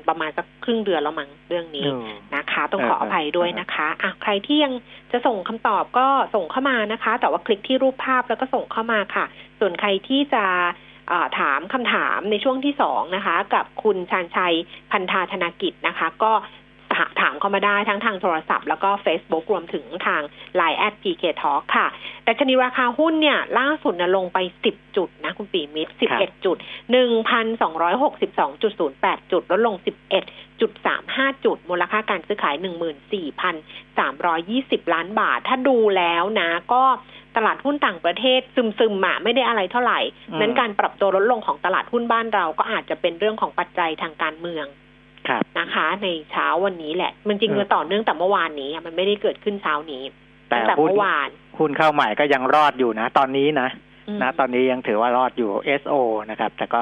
[0.09, 4.73] ประมาณสักครึ่งเดือนแล้วมั้งเรื่องนี้อืมนะคะ ต้องเออขออภัยด้วยเออนะคะอะใครที่ยัง
[5.11, 9.25] จะส่งคำตอบก็ส่งเข้ามานะคะ แต่ว่าคลิกที่รูปภาพแล้วก็ส่งเข้ามาค่ะ
[9.59, 10.45] ส่วนใครที่จะ
[11.07, 14.55] เอ่อถามคำถามในช่วงที่สองนะคะ กับคุณชานชัย
[14.91, 16.31] พันธาธนากิจนะคะ ก็
[16.95, 20.21] ถาถามเข้ามาได้ทั้งทางโทรศัพท์แล้วก็ Facebook รวมถึงทาง
[20.59, 21.87] Line แอด PK Talk ค่ะ
[22.23, 24.37] แต่ชนีราคาหุ้นเนี่ยล่าสุดนะลงไป
[24.69, 26.57] 10 จุดนะคุณปีมิตร11 จุด
[26.93, 29.75] 1,262.08 จุด ลดลง
[30.59, 32.55] 11.35 จุด มูลค่าการซื้อขาย
[33.35, 36.83] 14,320 ล้านบาท ถ้าดูแล้วนะก็
[37.35, 38.41] ตลาดหุ้นต่างประเทศ
[38.79, 44.84] ซึมๆอะไม่ได้อะไรเท่าไหร่อืมนั้นการปรับตัวลดลงของตลาดหุ้นบ้านเราก็อาจจะเป็นเรื่องของปัจจัยทางการเมืองครับ
[45.59, 50.03] นะคะ ในเช้าวันนี้แหละ มันจริงอืมมันต่อเนื่องแต่เมื่อวานนี้อะมันไม่ได้เกิดขึ้นเช้านี้
[50.49, 53.69] แต่ตั้งแต่หุ้นเมื่อวานหุ้นเข้าใหม่ก็ยังรอดอยู่นะ ตอนนี้นะ
[54.07, 55.51] อืมนะตอนนี้ยังถือว่ารอดอยู่
[55.81, 55.93] SO
[56.31, 56.81] นะครับ แต่ก็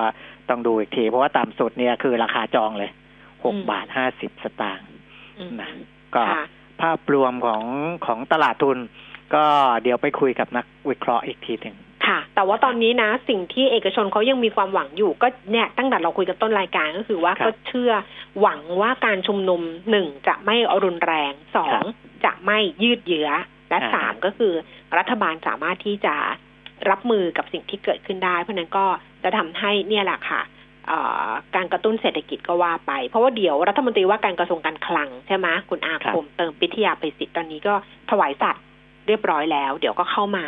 [0.50, 2.92] ต้องดูอีกที เพราะว่าต่ำสุดเนี่ยคือราคาจองเลย
[3.46, 4.90] หกบาทห้าสิบสตางค์
[5.40, 5.70] อืมนะ
[6.16, 6.46] ก็ค่ะ
[6.82, 7.64] ภาพรวมของ
[8.06, 8.78] ของตลาดทุน
[9.36, 9.46] ก็
[9.84, 11.93] เดี๋ยวไปคุยกับนักวิเคราะห์อีกทีหนึ่งค่ะ
[12.36, 17.92] แต่ว่าตอนนี้นะสิ่งที่เอกชนเขายังมีความหวังอยู่ ก็เนี่ยตั้งแต่เราคุยกันต้นรายการก็คือว่าครับก็เชื่อ
[18.42, 19.62] หวังว่าการชุมนุม
[19.92, 21.86] หนึ่งจะไม่รุนแรงสอครังบ
[22.26, 23.30] จะไม่ยืดเยื้อ
[23.70, 24.54] และอ่าสามก็คือ
[24.98, 26.16] รัฐบาลสามารถที่จะ
[26.90, 28.86] รับมือกับสิ่งที่เกิดขึ้นได้ เพราะฉะนั้นก็
[29.24, 30.42] จะทำให้เนี่ยแหละค่ะ
[30.88, 37.74] เอ่อการกระตุ้นเศรษฐกิจก็ว่าไป เพราะว่าเดี๋ยวรัฐมนตรีว่าการกระทรวงการคลังใช่ไหมคุณอาครับคมเติมปิทยาไปสิทธิ์ตอนนี้ก็
[38.12, 38.64] ถวายสัตว์
[39.08, 40.46] เรียบร้อยแล้ว เดี๋ยวก็เข้ามา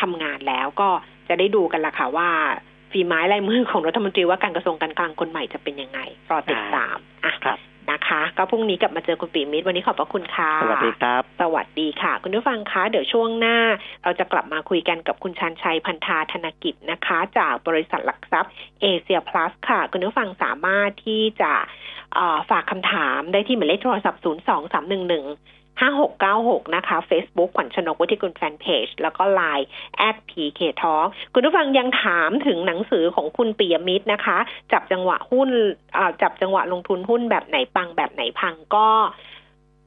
[0.00, 0.88] ทำงานแล้วก็
[1.28, 2.28] จะได้ดูกันละค่ะว่า
[2.92, 5.98] ฝีไม้ลายมือของรัฐมนตรีว่าการกระทรวงการคลังคนใหม่จะเป็นยังไง
[6.30, 6.96] รอติดตาม
[7.26, 7.58] อะครับ
[7.90, 13.58] นะคะ ก็พรุ่งนี้กลับมาเจอคุณปีมิตรวันนี้ขอบพระคุณค่ะ สวัสดีครับ สวัสดีค่ะ คุณผู้ฟังคะ เดี๋ยวช่วงหน้า
[14.02, 18.52] เราจะกลับมาคุยกันกับคุณชันชัยพันธาธนกิจนะคะ จากบริษัทหลักทรัพย์
[18.82, 21.52] เอเชียพลัสค่ะ คุณผู้ฟังสามารถที่จะ
[22.14, 29.66] เอ่อฝากคำถามได้ที่หมายเลขโทรศัพท์ 0 2 3 1 1 5696 นะคะ Facebook ขวัญชนกวุฒิกุลแฟนเพจ แล้วก็ Line
[30.08, 34.38] at PK Talk คุณผู้ฟังยังถามถึงหนังสือของคุณปิยมิตรนะคะ
[34.72, 35.48] จับจังหวะหุ้น
[35.96, 38.88] อ่าจับจังหวะลงทุนหุ้นแบบไหนปังแบบไหนพังก็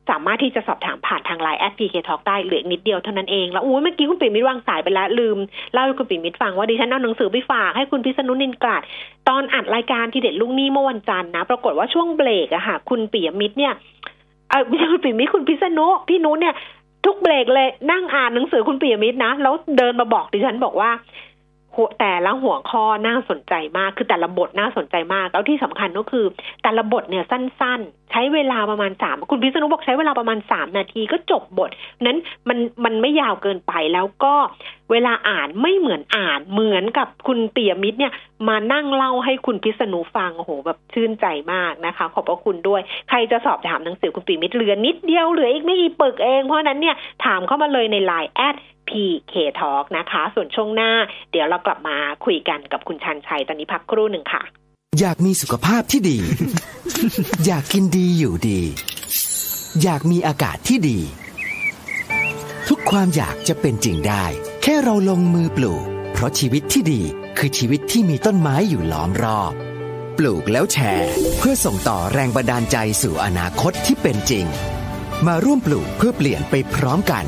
[0.09, 5.37] สามารถที่จะสอบถามผ่านทางไลน์แอด PK Talk ได้เหลือนิดเดียวเท่านั้นเองแล้วอุ้ยเมื่อกี้คุณปิยมิตรวางสายไปแล้วลืม
[5.73, 8.81] เล่าให้คุณปิยมิตรฟังว่าดิฉันเอาหนังสือไปฝากให้คุณพิษณุนิลกลัด
[9.29, 13.73] ตอนอัดรายการทีเด็ดลูกนี้เมื่อวันจันทร์นะ ปรากฏว่าช่วงเบรกอะค่ะ คุณปิยมิตรเนี่ย
[14.49, 16.55] เออคุณปิยมิตรคุณพิษณุพี่นุเนี่ย
[17.05, 20.89] ทุกเบรกเลยนั่งอ่านหนังสือคุณปิยมิตรนะ แล้วเดินมาบอกดิฉันบอกว่า
[21.99, 26.25] แต่ละหัวข้อน่าสนใจมาก คือแต่ละบทน่าสนใจมาก แล้วที่สำคัญก็คือ
[26.63, 31.69] แต่ละบทเนี่ยสั้น ๆ ใช้เวลาประมาณสามคุณพิษณุบอกใช้เวลาประมาณสามนาทีก็จบบท
[32.05, 32.17] นั้น
[32.49, 34.33] มันมันไม่ยาวเกินไปแล้วก็
[34.91, 38.13] เวลาอ่านไม่เหมือนอ่านเหมือนกับคุณเปียมิตรเนี่ย
[38.47, 46.95] มานั่งเล่าให้คุณพิษณุฟังโอ้โหแบบชื่นใจมากนะคะ ขอบพระคุณด้วย ใครจะสอบถามหนังสือคุณปีมิตรเหลือนิดเดียวเหลืออีกไม่กี่ปึกเองเพราะนั้นเนี่ย
[47.25, 48.55] ถามเข้ามาเลยใน Line แอด
[48.89, 50.91] PK Talk นะคะ ส่วนช่วงหน้า
[51.31, 54.41] เดี๋ยวเรากลับมาคุยกันกับคุณชันชัย ตอนนี้พักครู่หนึ่งค่ะ
[54.99, 56.19] อยากมีสุขภาพที่ดี
[57.45, 58.61] อยากกินดีอยู่ดี
[59.83, 60.99] อยากมีอากาศที่ดี
[62.67, 64.25] ทุกความอยากจะเป็นจริงได้
[64.63, 65.83] แค่เราลงมือปลูก
[66.13, 67.01] เพราะชีวิตที่ดี
[67.37, 69.53] คือชีวิตที่มีต้นไม้อยู่ล้อมรอบ
[70.17, 74.45] ปลูกแล้วแชร์ เพื่อส่งต่อแรงบันดาลใจสู่อนาคตที่เป็นจริง
[75.27, 77.25] มาร่วมปลูกเพื่อเปลี่ยนไปพร้อมกัน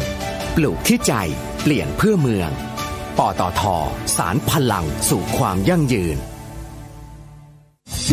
[0.58, 1.14] ปลูกที่ใจ
[1.62, 2.49] เปลี่ยนเพื่อเมือง
[3.18, 3.62] ปตท
[4.18, 6.18] สารพลังสู่ความยั่งยืน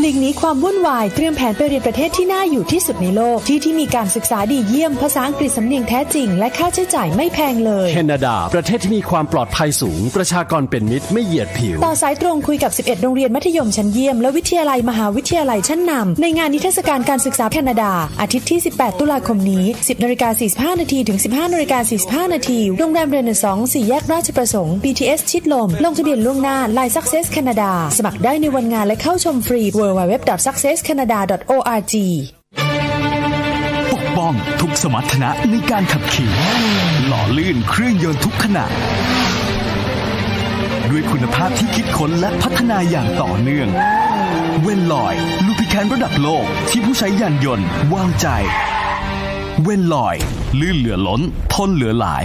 [0.01, 20.29] หลีกหนีความวุ่นวายเตรียมแผนไปเรียนประเทศที่น่าอยู่ที่สุดในโลก ที่ที่มีการศึกษาดีเยี่ยมภาษาอังกฤษสำเนียงแท้จริง และค่าใช้จ่ายไม่แพงเลยแคนาดา ประเทศที่มีความปลอดภัยสูง ประชากรเป็นมิตรไม่เหยียดผิว ต่อสายตรงคุยกับ 11 โรงเรียนมัธยมชั้นเยี่ยม และวิทยาลัยมหาวิทยาลัยชั้นนำในงานนิทรรศการการศึกษาแคนาดา อาทิตย์ที่ 18 ตุลาคมนี้ 10นาฬิกา
[20.75, 21.79] 45นาทีถึง 15นาฬิกา
[22.27, 31.95] 45นาทีโรงแรมเรเนซองสี่แยกราชประสงค์ BTS ชิดลมลงทะเบียนล่วงหน้า Line Success Canada สมัครได้ในวันงานและเข้าชมฟรี www.successcanada.org
[33.93, 36.31] ปกป้องทุกสมรรถนะในการขับขี่
[37.07, 38.65] หล่อลื่นเครื่องยนต์ทุกขณะ
[40.91, 43.69] ด้วยคุณภาพที่คิดค้นและพัฒนาอย่างต่อเนื่อง
[44.63, 45.15] เวนลอย
[45.47, 48.27] ลูพิแคนระดับโลกที่ผู้ใช้ยานยนต์วางใจ
[49.63, 50.17] เวนลอย
[50.61, 51.21] ลื่นเหลือล้น
[51.55, 52.25] ทนเหลือหลาย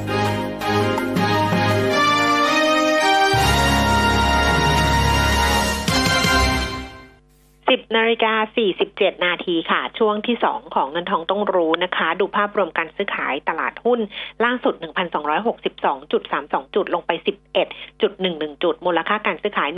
[7.95, 8.33] นาฬิกา
[8.77, 13.99] 47 นาทีค่ะ ช่วงที่ 2 ของเงินทองต้องรู้นะคะ ดูภาพรวมการซื้อขายตลาดหุ้น
[14.43, 14.73] ล่าสุด
[15.59, 17.11] 1,262.32 จุด ลงไป
[17.65, 19.69] 11.11 จุด มูลค่าการซื้อขาย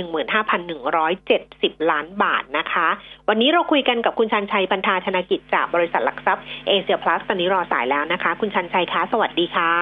[0.72, 2.88] 15,170 ล้านบาทนะคะ
[3.30, 9.74] วันนี้เราคุยกันกับคุณชันชัยปันธาธนกิจจากบริษัทหลักทรัพย์เอเชียพลัสตอนนี้รอสายแล้วนะคะ คุณชันชัยคะ สวัสดีค่ะ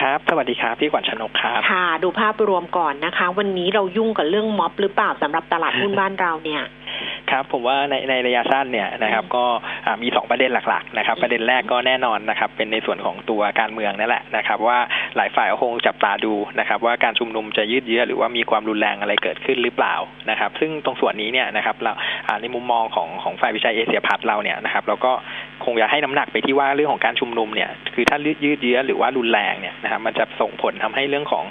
[0.00, 6.64] ครับ สวัสดีครับ พี่ขวัญชนกครับ ค่ะ ดูภาพรวมก่อนนะคะ วันนี้เรายุ่งกับเรื่องม็อบหรือเปล่าสำหรับตลาดหุ้นบ้านเราเนี่ย
[7.30, 9.44] ครับผมว่าในในระยะสั้นเนี่ยนะครับก็
[10.02, 14.78] มีสองประเด็นหลักๆนะครับประเด็นแรกก็แน่นอนนะครับเป็นในส่วนของตัวการเมืองนั่นแหละนะครับว่า
[15.16, 19.94] หลายฝ่ายคงจับตาดูนะครับว่าการชุมนุมจะยืดเยื้อหรือว่ามีความรุนแรงอะไรเกิดขึ้นหรือเปล่า
[20.30, 21.92] นะครับ ซึ่งตรงส่วนนี้เนี่ยนะครับเรา
[22.40, 25.12] ในมุมมองของของฝ่ายวิจัยเอเชียพัฒเราเนี่ยนะครับเราก็
[25.64, 31.44] คงอยากให้น้ำหนักไปที่ว่าเรื่องของการชุมนุมเนี่ยคือถ้ายืดเยื้อหรือว่ารุนแรงเนี่ยนะครับมันจะส่งผลทำให้เรื่องของ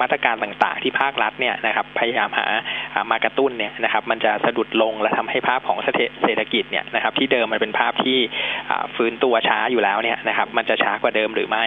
[0.00, 2.46] มาตรการต่างๆ ที่ภาครัฐเนี่ยนะครับพยายามหา
[3.10, 8.18] มากระตุ้นเนี่ยนะครับมันจะสะดุดลงและทำให้ภาพของเศรษฐกิจเนี่ยนะครับ ที่เดิมมันเป็นภาพที่
[8.70, 11.66] อ่าฟื้นตัวช้าอยู่แล้วเนี่ยนะครับ มันจะช้ากว่าเดิมหรือไม่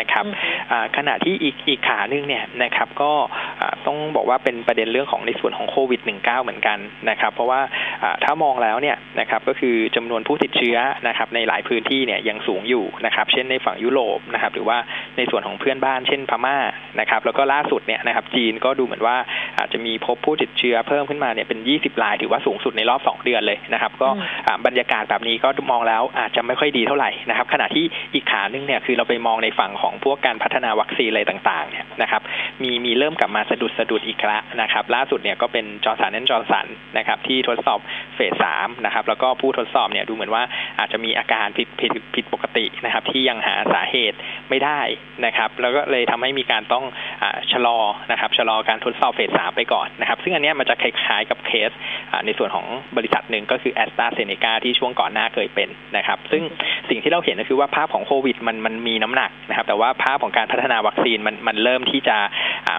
[0.00, 0.26] นะครับ
[0.70, 3.12] อ่าขณะที่อีกอีกขาหนึ่งเนี่ยนะครับก็
[3.60, 6.78] อ่าต้องบอกว่าเป็นประเด็นเรื่องของในส่วนของโควิด -19 เหมือนกัน
[7.10, 7.60] นะครับ เพราะว่า
[8.02, 10.76] อ่าถ้ามองแล้วเนี่ยนะครับก็คือจำนวนผู้ติดเชื้อ
[11.08, 14.78] นะครับในหลายพื้นที่เนี่ยยังสูงอยู่นะครับ เช่นในฝั่งยุโรปนะครับ หรือว่า
[15.16, 16.58] ในส่วนของเพื่อนบ้านเช่นพม่า
[17.00, 19.16] นะครับ แล้วก็ล่าสุดเนี่ยนะครับ จีนก็ดูเหมือนว่า
[19.58, 24.08] อาจจะมีพบผู้ติดเชื้อเพิ่มขึ้นมาเนี่ยเป็น 20รายถือว่าสูงสุดในรอบ 2เดือนเลยนะครับ ก็
[24.46, 32.22] อ่าบรรยากาศแบบนี้ก็มองแล้วอาจจะไม่ค่อยดีเท่าไหร่นะครับ ขณะที่อีกขาหนึงเนี่ยคือเราไปมองในฝั่งของพวกการพัฒนาวัคซีนอะไรต่างๆเนี่ยนะครับ
[32.62, 36.66] มีมีเริ่มกลับมาสะดุดสะดุดอีกแล้วนะครับ ล่าสุดเนี่ยก็เป็น Johnson & Johnson
[36.98, 37.78] นะครับที่ทดสอบ
[38.14, 40.42] phase สามนะครับแล้วก็ผู้ทดสอบเนี่ยดูเหมือนว่า
[40.78, 44.16] อาจจะมีอาการผิดผิดผิดปกตินะครับ ที่ยังหาสาเหตุ
[44.50, 44.80] ไม่ได้
[45.24, 46.84] นะครับ แล้วก็เลยทำให้มีการต้อง
[47.22, 47.78] อาชะลอ
[48.10, 51.70] นะครับชะลอการทดสอบ phase สามไปก่อนนะครับ ซึ่งอันเนี้ยมันจะคล้ายๆกับเคส
[52.12, 52.66] อ่าในส่วนของ
[52.96, 56.42] บริษัทหนึ่งก็คือแอสตราเซเนกาที่ช่วงก่อนหน้าเคยเป็นนะครับ ซึ่ง
[56.90, 62.16] สิ่งที่เราเห็นก็คือว่าภาพของโควิดมันมันมีน้ำหนักนะครับ แต่ว่าภาพของการพัฒนาวัคซีนมันมันเริ่มที่จะ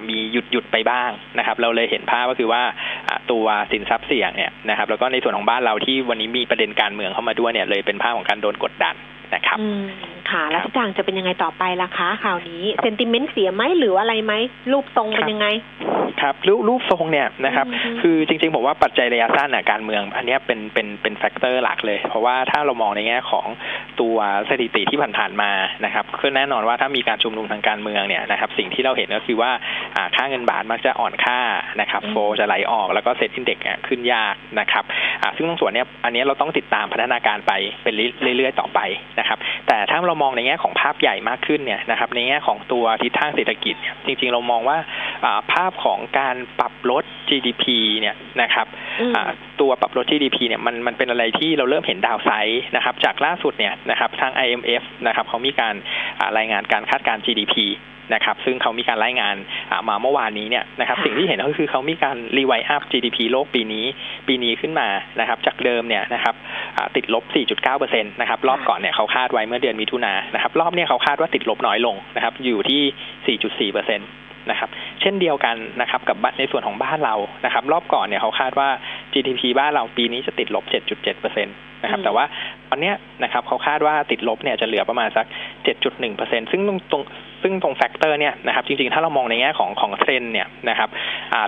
[0.10, 2.62] มีหยุดหยุดไปบ้างนะครับ เราเลยเห็นภาพก็คือว่า
[3.32, 8.96] ตัวสินทรัพย์เสี่ยงเนี่ยนะครับแล้วก็ในส่วนของบ้านเราที่วันนี้มีประเด็นการเมืองเข้ามาด้วยเนี่ยเลยเป็นภาพของการโดนกดดัน
[9.36, 9.60] นะครับ
[10.32, 14.34] ค่ะ แล้วทิศทางจะเป็นยังไงต่อไปล่ะคะข่าวนี้ sentiment เสียไหมหรืออะไรไหม
[14.72, 15.48] รูปทรงเป็นยังไง
[16.22, 23.46] ครับรูปรูปทรงเนี่ยนะครับอืมคือจริงๆผมว่าปัจจัยระยะสั้นน่ะการเมือง อันเนี้ยเป็นเป็นเป็น factor หลักเลย เพราะว่าถ้าเรามองในแง่ของ
[24.02, 24.18] ตัว
[24.50, 25.52] สถิติที่ผ่านๆมา
[25.86, 29.52] นะครับคือแน่นอนว่าถ้ามีการชุมนุมทางการเมืองเนี่ยนะครับสิ่งที่เราเห็นก็คือว่า
[29.96, 31.40] อ่าค่าเงินบาทมักจะอ่อนค่า
[31.82, 34.84] นะครับโฟจะไหลออกแล้วก็เซ็ตอินเด็กซ์ขึ้นยากนะครับ
[35.22, 37.52] อ่าซึ่งตรงส่วนเนี้ยอันเนี้ยเราต้องติดตามพัฒนาการไป
[37.84, 37.94] เป็น
[38.38, 38.80] เรื่อยๆต่อไป
[39.20, 44.78] นะครับแต่ถ้าเรามองในแง่ของภาพใหญ่มากขึ้นเนี่ยนะครับในแง่ของตัวทิศทางเศรษฐกิจเนี่ยจริง ๆ เรามองว่า
[45.54, 47.66] ภาพของการปรับลด GDP
[48.00, 48.68] เนี่ยนะครับ
[49.62, 55.76] ตัวปรับลด GDP เนี่ยมันมันเป็นอะไรที่เราเริ่มเห็นดาวไซด์นะครับจากล่าสุดเนี่ยนะครับทาง IMF นะครับเขามีการ
[56.38, 57.56] รายงานการคาดการ GDP
[58.14, 59.36] นะครับซึ่งเขามีการรายงาน
[59.90, 63.86] มาเมื่อวานนี้เนี่ยนะครับสิ่งที่เห็นก็คือเขามีการรีไวอัพ GDP โลกปีนี้
[64.28, 64.88] ปีนี้ขึ้นมา
[65.20, 66.36] นะครับจากเดิมเนี่ยนะครับ
[66.96, 67.24] ติดลบ
[67.68, 74.70] 4.9%นะครับรอบก่อนเนี่ยเขาคาดไว้เมื่อเดือนมิถุนายนนะครับรอบนี้เขาคาดว่าติดลบน้อยลงนะครับอยู่ที่ 4.4%นะครับ
[75.02, 78.70] เช่นเดียวกันนะครับกับในส่วนของบ้านเรานะครับ รอบก่อนเนี่ยเขาคาดว่า
[79.18, 80.64] GDP บ้านเราปีนี้จะติดลบ
[81.06, 82.26] 7.7%นะครับ แต่ว่า
[82.70, 82.92] ตอนนี้
[83.24, 85.26] นะครับเขาคาดว่าติดลบเนี่ยจะเหลือประมาณสัก
[85.88, 86.62] 7.1%ซึ่ง
[86.92, 87.04] ตรง
[87.42, 90.90] ซึ่งตรง factor เนี่ยนะครับจริงๆ ถ้าเรามองในแง่ของของเทรนเนี่ยนะครับ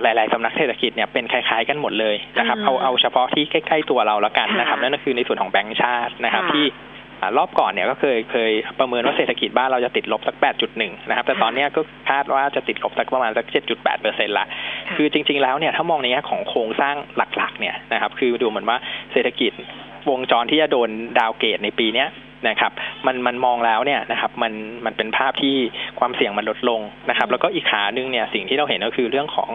[0.02, 6.64] หลายๆสำนักเศรษฐกิจเนี่ยเป็นคล้ายๆกันหมดเลยนะครับเอาเอาเฉพาะที่ใกล้ๆตัวเราแล้วกันนะครับนั่นก็คือในส่วนของแบงก์ชาตินะครับที่
[7.38, 10.36] รอบก่อนเนี่ยก็เคยเคยประเมินว่าเศรษฐกิจบ้านเราจะติดลบสัก
[10.72, 14.46] 8.1 นะครับ แต่ตอนนี้ก็คาดว่าจะติดลบสักประมาณสัก 7.8เปอร์เซ็นต์ละ
[14.96, 18.78] คือจริง ๆ แล้วเนี่ยถ้ามองในแง่ของโครงสร้างหลักๆ เนี่ยนะครับ คือดูเหมือนว่า
[19.12, 19.52] เศรษฐกิจ
[20.10, 22.06] วงจรที่จะโดน downgrade ในปีนี้
[22.48, 22.72] นะครับ
[23.06, 24.52] มันมันมองแล้วเนี่ยนะครับมัน
[24.84, 25.56] มันเป็นภาพที่
[25.98, 26.80] ความเสี่ยงมันลดลง
[27.10, 29.50] นะครับ แล้วก็อีกขาหนึ่งเนี่ยสิ่งที่เราเห็นก็คือเรื่องของ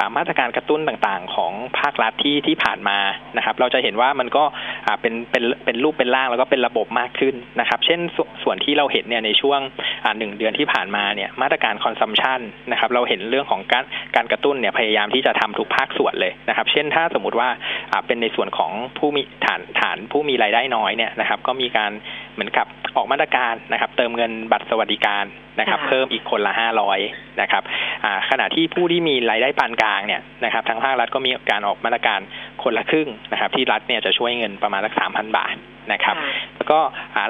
[0.00, 2.98] อมาตรการกระตุ้นต่างๆ ของภาครัฐที่ที่ผ่านมา
[3.36, 4.44] นะครับ เราจะเห็นว่ามันก็
[5.00, 8.00] เป็นเป็นเป็นรูปเป็นร่างแล้วก็เป็นระบบมากขึ้นนะครับ เช่น
[8.42, 9.60] ส่วนที่เราเห็นเนี่ยในช่วง
[10.18, 13.84] หนึ่งเดือนที่ผ่านมาเนี่ยมาตรการ consumption นะครับเราเห็นเรื่องของการ
[14.16, 17.48] การกระตุ้นเนี่ยพยายามที่จะทำทุกภาคส่วนเลยนะครับ เช่นถ้าสมมติว่า
[18.06, 21.92] เป็นในส่วนของผู้มีฐานฐานผู้มีรายได้น้อยเนี่ยนะครับ ก็มีการ
[22.34, 22.66] เหมือนกับ
[22.96, 25.24] ออกมาตรการนะครับ เติมเงินบัตรสวัสดิการ
[25.60, 26.98] นะครับ เพิ่มอีกคนละห้าร้อย
[27.40, 27.62] นะครับ
[28.30, 32.20] ขณะที่ผู้ที่มีรายได้ปานกลางเนี่ยนะครับทางภาครัฐก็มีการออกมาตรการ
[32.62, 35.54] คนละครึ่งนะครับ ที่รัฐเนี่ยจะช่วยเงินประมาณสักสามพันบาท
[35.92, 36.16] นะครับ
[36.56, 36.78] แล้วก็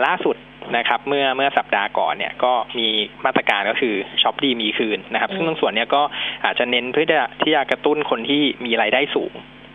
[0.07, 0.37] ล่าสุด
[0.77, 2.89] นะครับเมื่อเมื่อสัปดาห์ก่อนเนี่ยก็มี
[3.25, 6.03] มาตรการก็คือช็อปดีมีคืนนะครับ ซึ่งตรงส่วนนี้ก็
[6.45, 7.07] อาจจะเน้นเพื่อ
[7.43, 9.33] ที่จะกระตุ้นคนที่มีรายได้สูง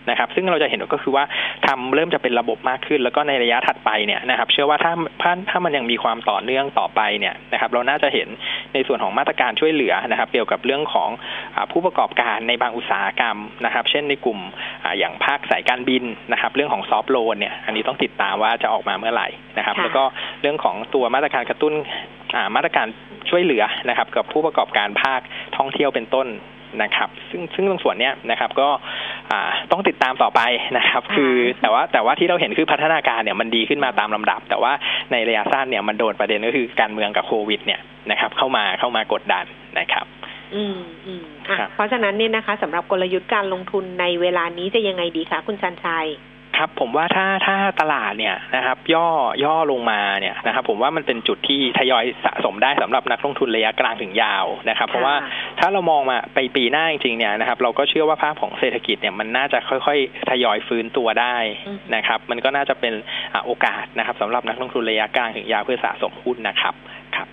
[0.10, 1.24] นะครับ ซึ่งเราจะเห็นก็คือว่า
[1.68, 8.28] ทำเริ่มจะเป็นระบบมากขึ้น แล้วก็ในระยะถัดไปเนี่ยนะครับ เชื่อว่าถ้าถ้าถ้ามันยังมีความต่อเนื่องต่อไปเนี่ยนะครับ เราน่าจะเห็น
[8.74, 11.10] ในส่วนของมาตรการช่วยเหลือนะครับ เกี่ยวกับเรื่องของ
[11.72, 14.40] ผู้ประกอบการในบางอุตสาหกรรมนะครับ เช่นในกลุ่ม
[15.00, 19.28] อย่างภาคสายการบินนะครับ เรื่องของซอฟท์โลนเนี่ย อันนี้ต้องติดตามว่าจะออกมาเมื่อไหร่
[19.58, 20.04] นะครับ แล้วก็
[20.42, 21.74] เรื่องของตัวมาตรการกระตุ้น
[22.56, 22.88] มาตรการ
[23.30, 25.22] ช่วยเหลือนะครับ กับผู้ประกอบการภาค
[25.58, 26.28] ท่องเที่ยวเป็นต้น
[26.84, 28.70] นะครับ ซึ่งซึ่งตรงส่วนเนี้ยนะครับก็
[29.72, 30.42] ต้องติดตามต่อไป
[30.78, 34.74] นะครับ คือแต่ว่าแต่ว่าที่เราเห็นคือพัฒนาการเนี่ยมันดีขึ้นมาตามลำดับ แต่ว่า
[35.12, 39.46] ในระยะสั้นเนี่ยมันโดนประเด็นก็คือการเมืองกับโควิด เนี่ยนะครับ เข้ามาเข้ามากดดัน
[39.80, 40.06] นะครับ
[40.56, 41.24] อืมอืม
[41.76, 46.08] เพราะฉะนั้นเนี่ยนะคะสำหรับกลยุทธ์การลงทุนในเวลานี้จะยังไงดีคะคุณชันชัย
[46.58, 49.08] ครับผมว่าถ้าถ้าตลาดเนี่ยนะครับ ย่อ
[49.44, 55.16] ย่อลงมาเนี่ยนะครับ ผมว่ามันเป็นจุดที่ทยอยสะสมได้สำหรับนักลงทุนระยะกลางถึงยาวนะครับ เพราะว่า
[55.60, 61.36] ถ้าเรามองมาไปปีหน้าจริงๆเนี่ยนะครับ เราก็เชื่อว่าภาพของเศรษฐกิจเนี่ยมันน่าจะค่อยๆ ทยอยฟื้นตัวได้
[61.96, 62.94] นะครับ มันก็น่าจะเป็น
[63.46, 66.74] โอกาสนะครับสำหรับนักลงทุนระยะกลางถึงยาวเพื่อสะสมหุ้นนะครับ
[67.16, 67.28] ครับ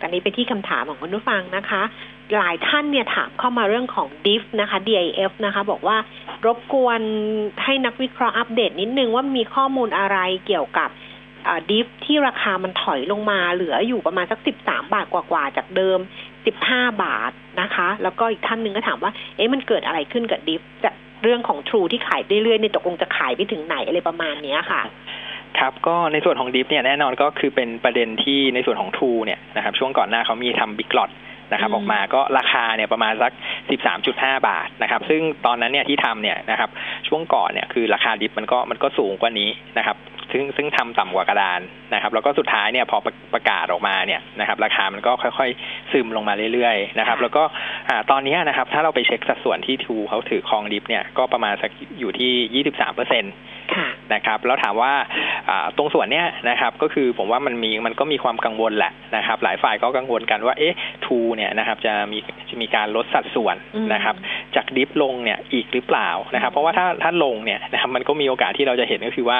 [0.00, 1.82] ตอนนี้ไปที่คำถามของคุณผู้ฟังนะคะ
[2.36, 5.96] หลายท่านเนี่ยถามเข้ามาเรื่องของ DIF นะคะ DIF นะคะ บอกว่า
[6.46, 7.00] รบกวน
[7.64, 10.88] ให้นักวิเคราะห์อัปเดตนิดนึงว่ามีข้อมูลอะไรเกี่ยวกับ
[11.70, 15.98] ดิฟที่ราคามันถอยลงมาเหลืออยู่ประมาณสักสิบสามบาทกว่าๆจากเดิม
[16.46, 20.90] สิบห้าบาทนะคะ แล้วก็อีกท่านหนึ่งก็ถามว่า เอ๊ะมันเกิดอะไรขึ้นกับดิฟจะ
[21.22, 24.82] เรื่องของ True ที่ขายเรื่อยๆในตกลงจะขายไปถึงไหนอะไรประมาณนี้ค่ะ
[25.58, 31.10] ครับก็ในส่วนของดิฟเนี่ยแน่นอนก็คือเป็นประเด็นที่ในส่วนของ True เนี่ยนะครับช่วงก่อนหน้าเขามีทำบิ๊กลอต
[31.52, 33.32] นะครับออกมาก็ราคาเนี่ยประมาณสัก
[33.90, 36.70] 13.5 บาทนะครับ ซึ่งตอนนั้นเนี่ยที่ทำเนี่ยนะครับ
[37.08, 39.96] ช่วงก่อนเนี่ยคือราคาดิบมันก็มันก็สูงกว่านี้นะครับ
[40.32, 41.60] ซึ่งซึ่งทำต่ำกว่ากระดาน
[41.94, 42.98] นะครับ แล้วก็สุดท้ายเนี่ยพอ
[43.34, 47.42] ประกาศออกมาเนี่ยนะครับ ราคามันก็ค่อยๆ ซึมลงมาเรื่อยๆนะครับ แล้วก็
[48.10, 53.32] ตอนนี้นะครับ ถ้าเราไปเช็คสัดส่วนที่ทูเขาถือครองดิบเนี่ยก็ประมาณสักอยู่ที่23เปอร์เซ็นต์
[54.14, 54.92] นะครับแล้วถามว่า
[55.76, 62.18] ตรงส่วนเนี้ยนะครับ ก็คือผมว่ามันมีมันก็มีความกังวลแหละนะครับ หลายฝ่ายก็กังวลกันว่าเอ๊ะทรูเนี่ยนะครับจะมี
[62.50, 63.56] จะมีการลดสัดส่วน
[63.94, 64.14] นะครับ
[64.56, 69.38] จาก DIF ลงเนี่ยอีกหรือเปล่านะครับ เพราะว่าถ้าถ้าลงเนี่ยนะครับมันก็มีโอกาสที่เราจะเห็นก็คือว่า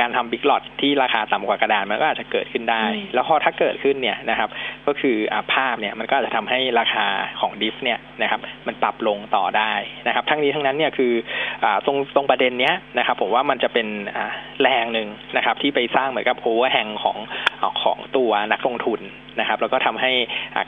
[0.00, 2.82] การทำ big lot ที่ราคาต่ำกว่ากระดานมันก็อาจจะเกิดขึ้นได้
[3.14, 4.48] แล้วพอถ้าเกิดขึ้นเนี่ยนะครับ
[4.86, 5.16] ก็คือ
[5.52, 7.06] ภาพเนี่ยมันก็อาจจะทำให้ราคา
[7.40, 9.72] ของ DIF เนี่ยนะครับ มันปรับลงต่อได้
[10.06, 11.12] นะครับ ทั้งนี้ทั้งนั้นเนี่ยคือ
[11.86, 13.86] ตรงตรงประเด็นเนี้ยนะครับ ผมว่ามันจะเป็น
[14.62, 17.18] แรงหนึ่งนะครับ ที่ไปสร้างเหมือนกับ overhang ของ
[17.82, 19.00] ของตัวนักลงทุน
[19.40, 20.12] นะครับแล้วก็ทำให้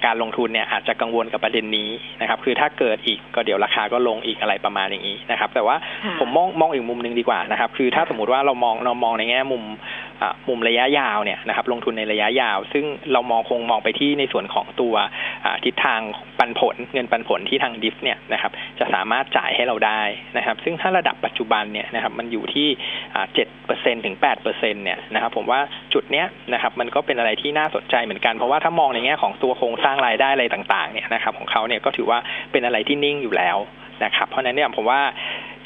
[0.05, 1.89] การลงทุนเนี่ยอาจจะกังวลกับประเด็นนี้
[2.21, 5.77] นะครับ คือถ้าเกิดอีกก็เดี๋ยวราคาก็ลงอีกอะไรประมาณอย่างนี้นะครับ แต่ว่า
[6.21, 9.65] ผมมองมองอีกมุมหนึ่งดีกว่านะครับ คือถ้าสมมติว่าเรามองเรามองในแง่มุม
[10.49, 14.95] มุมระยะยาวเนี่ยนะครับลงทุนในระยะยาว ซึ่งเรามองคงมองไปที่ในส่วนของตัว
[15.65, 16.01] ทิศทาง
[16.39, 20.03] ปันผลเงินปันผลที่ทางดิฟเนี่ยนะครับจะสามารถจ่ายให้เราได้
[20.37, 22.69] นะครับ ซึ่งถ้าระดับปัจจุบันเนี่ยนะครับมันอยู่ที่
[23.35, 25.61] เจ็ดเปอร์เซ็นถึงแปดเปอร์เซ็นเนี่ยนะครับผมว่า
[25.95, 32.19] จุดเนี้ยนะครับมันก็เป็นอะไรที่น่าสนใจเหมือนกันเพราะว่าถ้ามองในแง่ของตัวโครงสร้างรายได้อะไรต่างๆเนี่ยนะครับของเขาเนี่ยก็ถือว่า
[32.53, 33.59] เป็นอะไรที่นิ่งอยู่แล้ว
[34.05, 35.01] นะครับ เพราะนั้นเนี่ยผมว่า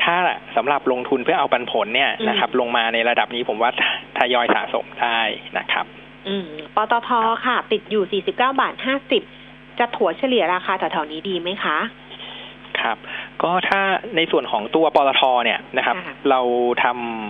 [0.02, 0.16] ถ้า
[0.56, 3.70] สำหรับลงทุนเพื่อเอาปันผลเนี่ยนะครับ ลงมาในระดับนี้ผมว่า
[4.18, 5.20] ทยอยสะสมได้
[5.58, 5.86] นะครับ
[6.28, 7.10] อืมปตท
[7.46, 8.74] ค่ะ ติดอยู่ 49 บาท
[9.26, 11.78] 50 จะถัวเฉลี่ยราคาแถวๆนี้ดีไหมคะ
[12.80, 12.96] ครับ
[13.42, 13.80] ก็ถ้า
[14.16, 15.96] ในส่วนของตัวปตทเนี่ยนะครับ
[16.30, 16.40] เรา
[16.84, 16.86] ท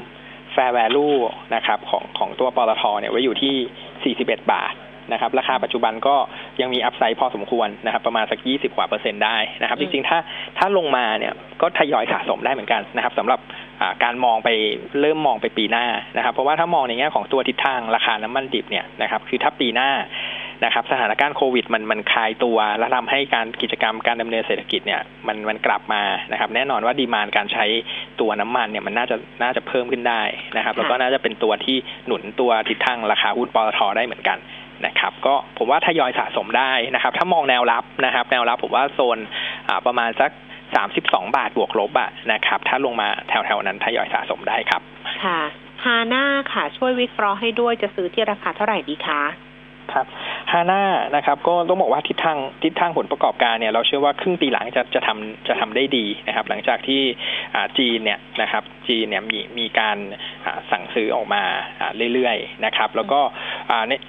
[0.06, 1.16] ำ fair value
[1.54, 4.74] นะครับของของตัวปตทเนี่ยไว้อยู่ที่ 41 บาท
[5.12, 6.16] นะครับ ราคาปัจจุบันก็
[6.60, 10.18] ยังมีอัพไซด์พอสมควรนะครับประมาณสักยี่สิบกว่าเปอร์เซ็นต์ได้นะครับ จริงๆ ถ้า
[10.58, 11.32] ถ้าลงมาเนี่ย
[11.62, 13.40] ก็ทยอยสะสมได้เหมือนกันนะครับสำหรับ
[14.04, 14.48] การมองไป
[15.00, 15.86] เริ่มมองไปปีหน้า
[16.16, 19.90] นะครับ เพราะว่าถ้ามองในแง่ของตัวทิศทางราคาน้ำมันดิบเนี่ยนะครับคือถ้าปีหน้า
[20.64, 26.02] นะครับสถานการณ์โควิดมันมันคลายตัว แล้วทำให้การกิจกรรมการดำเนินเศรษฐกิจเนี่ยมันมันกลับมา
[26.32, 27.66] นะครับแน่นอนว่าดีมานการใช้
[28.20, 30.22] ตัวน้ำมันเนี่ยมันน่าจะน่าจะเพิ่มขึ้นได้
[30.56, 34.38] นะครับแล้วก็น่าจะเป็นตัวที่หนุนตัวทิศทางราคาหุ้นปตทได้เหมือนกัน
[34.86, 39.18] นะครับก็ผมว่าทยอยสะสมได้นะครับ ถ้ามองแนวรับนะครับ แนวรับผมว่าโซน
[39.86, 40.30] ประมาณสัก
[40.76, 44.82] สามสิบสองบาทบวกลบอะนะครับ ถ้าลงมาแถวๆนั้นทยอยสะสมได้ครับ
[45.24, 45.40] ค่ะ
[45.84, 49.22] ฮาน่าค่ะ ช่วยวิเคราะห์ให้ด้วยจะซื้อที่ราคาเท่าไหร่ดีคะ
[49.94, 50.06] ครับ
[50.52, 50.82] ฮาน่า
[51.16, 57.02] นะครับก็ต้องบอกว่าทิศทางทิศทางผลประกอบการเนี่ยเราเชื่อว่าครึ่งปีหลังจะจะทำจะทำได้ดีนะครับ หลังจากที่
[57.78, 59.96] จีนเนี่ยนะครับจีนเนี่ยมีมีการ
[60.70, 61.42] สั่งซื้อออกมา
[62.14, 63.20] เรื่อยๆนะครับ แล้วก็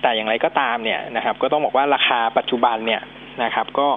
[0.01, 3.01] แต่อย่างไรก็ตามเนี่ยนะครับ ก็ต้องบอกว่าราคาปัจจุบันเนี่ย
[3.43, 3.87] นะครับ ก็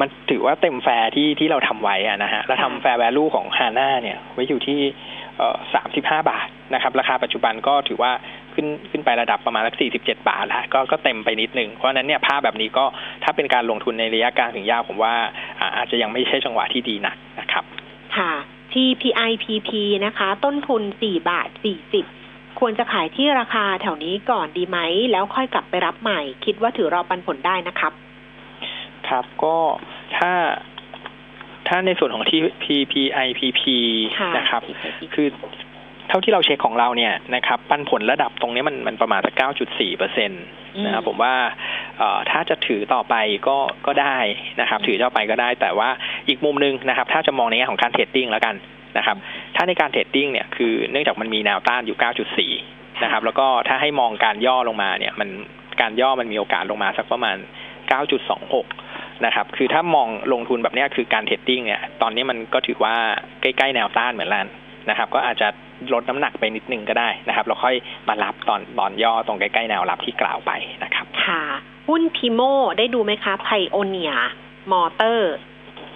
[0.00, 4.80] มันถือว่าเต็มแฟร์ที่ที่เราทำไว้อะนะฮะเราทำ fair value ของฮาน่าเนี่ยไว้อยู่ที่
[5.74, 8.12] สามสิบห้าบาทนะครับ ราคาปัจจุบันก็ถือว่า
[8.60, 12.84] ขึ้นขึ้นไประดับประมาณสักสี่สิบเจ็ดบาทแล้วก็ก็เต็มไปนิดนึงเพราะนั้นเนี่ยภาพแบบนี้ก็
[13.24, 15.14] ถ้าเป็นการลงทุนในระยะกลางถึงยาวผมว่า
[15.76, 17.64] อาจจะยังไม่ใช่จังหวะที่ดีนักนะครับ
[18.16, 18.32] ค่ะ
[18.72, 19.70] TPIPP
[20.06, 22.04] นะคะ ต้นทุนสี่บาทสี่สิบ
[22.60, 24.78] ควรจะขายที่ราคาแถวนี้ก่อนดีไหม
[25.12, 27.92] แล้วค่อยกลับไปรับใหม่ คิดว่าถือรอปันผลได้นะครับ
[29.08, 29.56] ครับก็
[30.16, 30.30] ถ้า
[31.68, 33.62] ถ้าในส่วนของที่ PPIPP
[34.36, 34.62] นะครับ
[35.14, 35.28] คือ
[36.08, 40.36] เท่าที่เราเช็คของเราเนี่ยนะครับปันผลระดับตรงนี้มันมันประมาณสักเก้าจุดสี่เปอร์เซ็นต
[40.84, 41.34] นะครับผมว่า
[42.30, 43.14] ถ้าจะถือต่อไป
[43.48, 44.18] ก็ก็ได้
[44.60, 45.88] นะครับ ถือต่อไปก็ได้ แต่ว่า
[46.28, 48.54] อีกมุมหนึ่งนะครับ ถ้าจะมองในแง่ของการ trading แล้วกัน
[48.98, 49.16] นะครับ
[49.56, 52.52] ถ้าในการ trading เนี่ยคือเนื่องจากมันมีแนวต้านอยู่เก้าจุดสี่
[53.02, 55.28] นะครับ แล้วก็ถ้าให้มองการย่อลงมาเนี่ย มัน
[55.80, 57.36] การย่อมันมีโอกาสลงมาสักประมาณ
[57.88, 58.66] เก้าจุดสองหก
[59.26, 62.94] นะครับ คือถ้ามองลงทุนแบบนี้คือการ trading เนี่ย ตอนนี้มันก็ถือว่า
[63.42, 64.48] ใกล้ๆแนวต้านเหมือนกัน
[64.88, 65.48] นะครับ ก็อาจจะ
[65.92, 67.74] ลดน้ำหนักไปนิดนึงก็ได้นะครับเราค่อย
[68.08, 70.50] มารับตอนตอนย่อตรงใกล้ๆแนวรับที่กล่าวไป
[70.84, 71.42] นะครับ ค่ะ
[71.88, 72.40] หุ้นพิโม
[72.78, 74.12] ได้ดูไหมคะไพโอเนียร์
[74.72, 75.34] มอเตอร์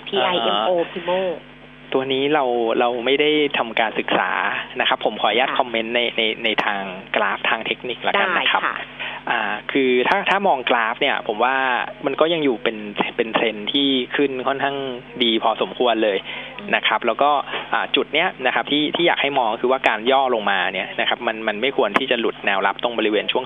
[0.06, 1.10] P I M O พิโม
[1.92, 2.44] ตัวนี้เรา
[2.80, 4.30] เราไม่ได้ทำการศึกษา
[4.80, 6.80] นะครับ ผมขออนุญาต comment ในในในทาง
[7.16, 8.62] กราฟทางเทคนิคแล้วกันนะครับ
[9.30, 9.40] อ่า
[9.72, 11.56] คือถ้าถ้ามองกราฟเนี่ย ผมว่า
[12.06, 12.76] มันก็ยังอยู่เป็น
[13.16, 14.76] เป็นเทรนที่ขึ้นค่อนข้าง
[15.22, 16.18] ดีพอสมควรเลย
[16.74, 17.30] นะครับ แล้วก็
[17.96, 23.44] จุดเนี้ยนะครับที่ที่อยากให้มองคือว่าการย่อลงมาเนี่ยนะครับมันมันไม่ควรที่จะหลุดแนวรับตรงบริเวณช่วง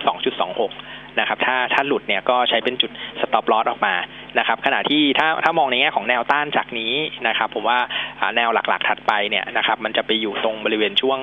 [0.58, 2.90] 2.26 นะครับถ้าถ้าหลุดเนี่ยก็ใช้เป็นจุด
[3.20, 3.94] stop loss ออกมา
[4.38, 6.92] นะครับขณะที่ถ้าถ้ามองในแง่ของแนวต้านจากนี้
[7.28, 7.78] นะครับผมว่า
[8.36, 11.18] แนวหลักๆถัดไปเนี่ยนะครับมันจะไปอยู่ตรงบริเวณช่วง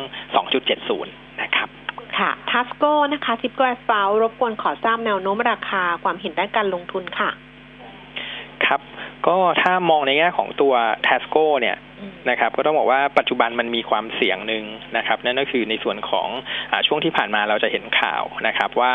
[0.70, 1.70] 2.70 นะครับ
[2.18, 7.30] ค่ะทัสโก้นะคะทิปโกแอสฟาวรบกวนขอทราบแนวโน้มราคาความเห็นด้านการลงทุนค่ะ
[8.66, 8.82] ครับ
[9.28, 10.74] ก็ถ้ามองในแง่ของตัว
[11.06, 11.78] ทัสโก้เนี่ย
[12.30, 14.64] นะครับก็ต้องบอกว่าปัจจุบันมันมีความเสี่ยงหนึ่ง
[14.98, 16.28] นะครับ นั่นก็คือในส่วนของ
[16.72, 18.94] อช่วงที่ผ่านมาเราจะเห็นข่าวนะครับว่า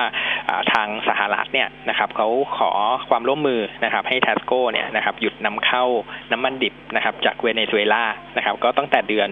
[0.72, 2.70] ทางสหรัฐเนี่ยนะครับเขาขอ
[3.08, 5.84] ความร่วมมือนะครับให้ทัสโก้เนี่ยนะครับหยุดนำเข้า
[6.32, 8.04] น้ำมันดิบนะครับจากเวเนซุเอลา
[8.36, 9.28] นะครับก็ตั้งแต่เดือน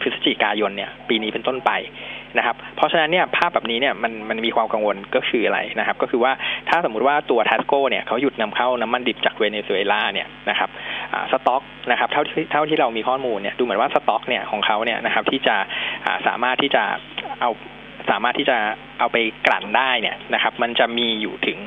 [0.00, 1.70] พฤศจิกายนเนี่ยปีนี้เป็นต้นไป
[2.38, 6.32] นะครับ เพราะฉะนั้นเนี่ยภาพแบบนี้เนี่ยมันมันมีความกังวลก็คืออะไรนะครับ ก็คือว่า
[6.68, 10.70] ถ้าสมมุติว่าตัวทัสโกเนี่ยเขาหยุดนำเข้าน้ำมันดิบจากเวเนซุเอลาเนี่ยนะครับ
[11.32, 15.56] สต็อกนะครับเท่าที่เท่าที่เรามีข้อมูลเนี่ยดูเหมือนว่าสต็อกเนี่ยของเขาเนี่ยนะครับที่จะ
[16.26, 16.82] สามารถที่จะ
[17.40, 17.50] เอา
[18.10, 18.56] สามารถที่จะ
[18.98, 19.16] เอาไป
[19.46, 21.58] กลั่นได้เนี่ยนะครับ มันจะมีอยู่ถึง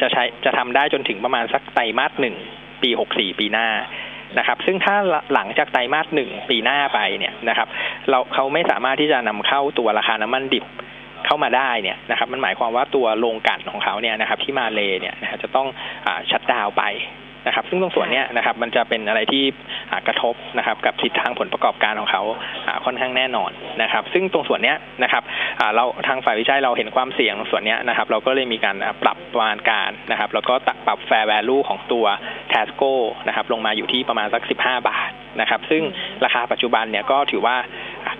[0.00, 2.36] จะใช้จะทำได้จนถึงประมาณสักไตรมาสหนึ่ง
[2.82, 3.68] ปีหกสี่ปีหน้า
[4.38, 4.96] นะครับ ซึ่งถ้า
[5.34, 7.68] หลังจากไตรมาสหนึ่งปีหน้าไปเนี่ยนะครับ
[8.10, 10.64] เราเขาไม่สามารถที่จะนำเข้าตัวราคาน้ำมันดิบ
[11.26, 15.66] เข้ามาได้เนี่ยนะครับ มันหมายความว่าตัวโรงกลั่นของเขาเนี่ยนะครับ ที่มาเลเนี่ยนะฮะจะต้อง
[16.06, 16.82] อชัดดาวไป
[17.46, 19.44] นะครับ ซึ่งตรงส่วนเนี้ยนะครับ มันจะเป็นอะไรที่
[20.06, 22.22] กระทบนะครับ กับทิศทางผลประกอบการของเขา
[22.84, 23.50] ค่อนข้างแน่นอน
[23.82, 25.22] นะครับ ซึ่งตรงส่วนเนี้ยนะครับ
[25.74, 30.54] เราทางฝ่ายวิจัยเราเห็นความเสี่ยงตรงส่วนเนี้ยนะครับ เราก็เลยมีการปรับประมาณการนะครับ แล้วก็
[30.86, 32.06] ปรับ fair value ของตัว
[32.48, 32.94] ทาสโก้
[33.26, 35.82] นะครับ ลงมาอยู่ที่ประมาณสัก 15 บาทนะครับ ซึ่ง
[36.24, 37.56] ราคาปัจจุบันเนี่ยก็ถือว่า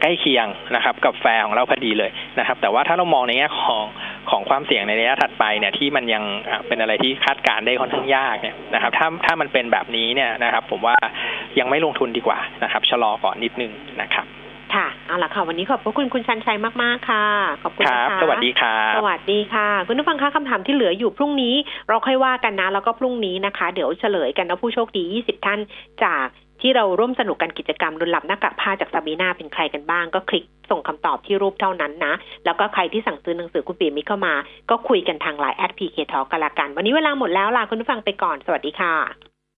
[0.01, 3.85] ใกล้เคียงนะครับ กับแฟร์ของเราพอดีเลยนะครับ แต่ว่าถ้าเรามองในแง่ของ
[4.31, 6.25] ของความเสี่ยงในระยะถัดไปเนี่ยที่มันยัง
[6.67, 10.97] เป็นอะไรที่คาดการณ์ได้ค่อนข้างยากเนี่ยนะครับ ถ้าถ้ามันเป็นแบบนี้เนี่ยนะครับ ผมว่า
[11.59, 13.73] ยังไม่ลงทุนดีกว่านะครับชะลอก่อนนิดนึง
[14.03, 14.27] นะครับ
[14.75, 17.25] ค่ะเอาละค่ะ วันนี้ขอบพระคุณคุณชันชัยมาก ๆ ค่ะ
[17.63, 21.55] ขอบคุณนะคะสวัสดีครับสวัสดีค่ะ คุณผู้ฟังคะคำถามที่เหลืออยู่พรุ่งนี้
[21.89, 25.61] เราค่อยว่ากันนะ แล้วก็พรุ่งนี้นะคะ เดี๋ยวเฉลยกันนะผู้โชคดี 20 ท่าน
[26.05, 26.27] จาก
[26.67, 32.15] ที่เราร่วมสนุกกันกิจกรรมลุ้นรับหน้ากากผ้าจากซาบีนาเป็นใครกันบ้าง ก็คลิกส่งคำตอบที่รูปเท่านั้นนะ
[32.45, 34.35] แล้วก็ใครที่สั่งซื้อหนังสือคุณปิยมิตรเข้ามา
[34.71, 39.36] ก็คุยกันทางไลน์แอด PK Talk กันละกัน วันนี้เวลาหมดแล้วลาคุณผู้ฟังไปก่อน สวัสดีค่ะ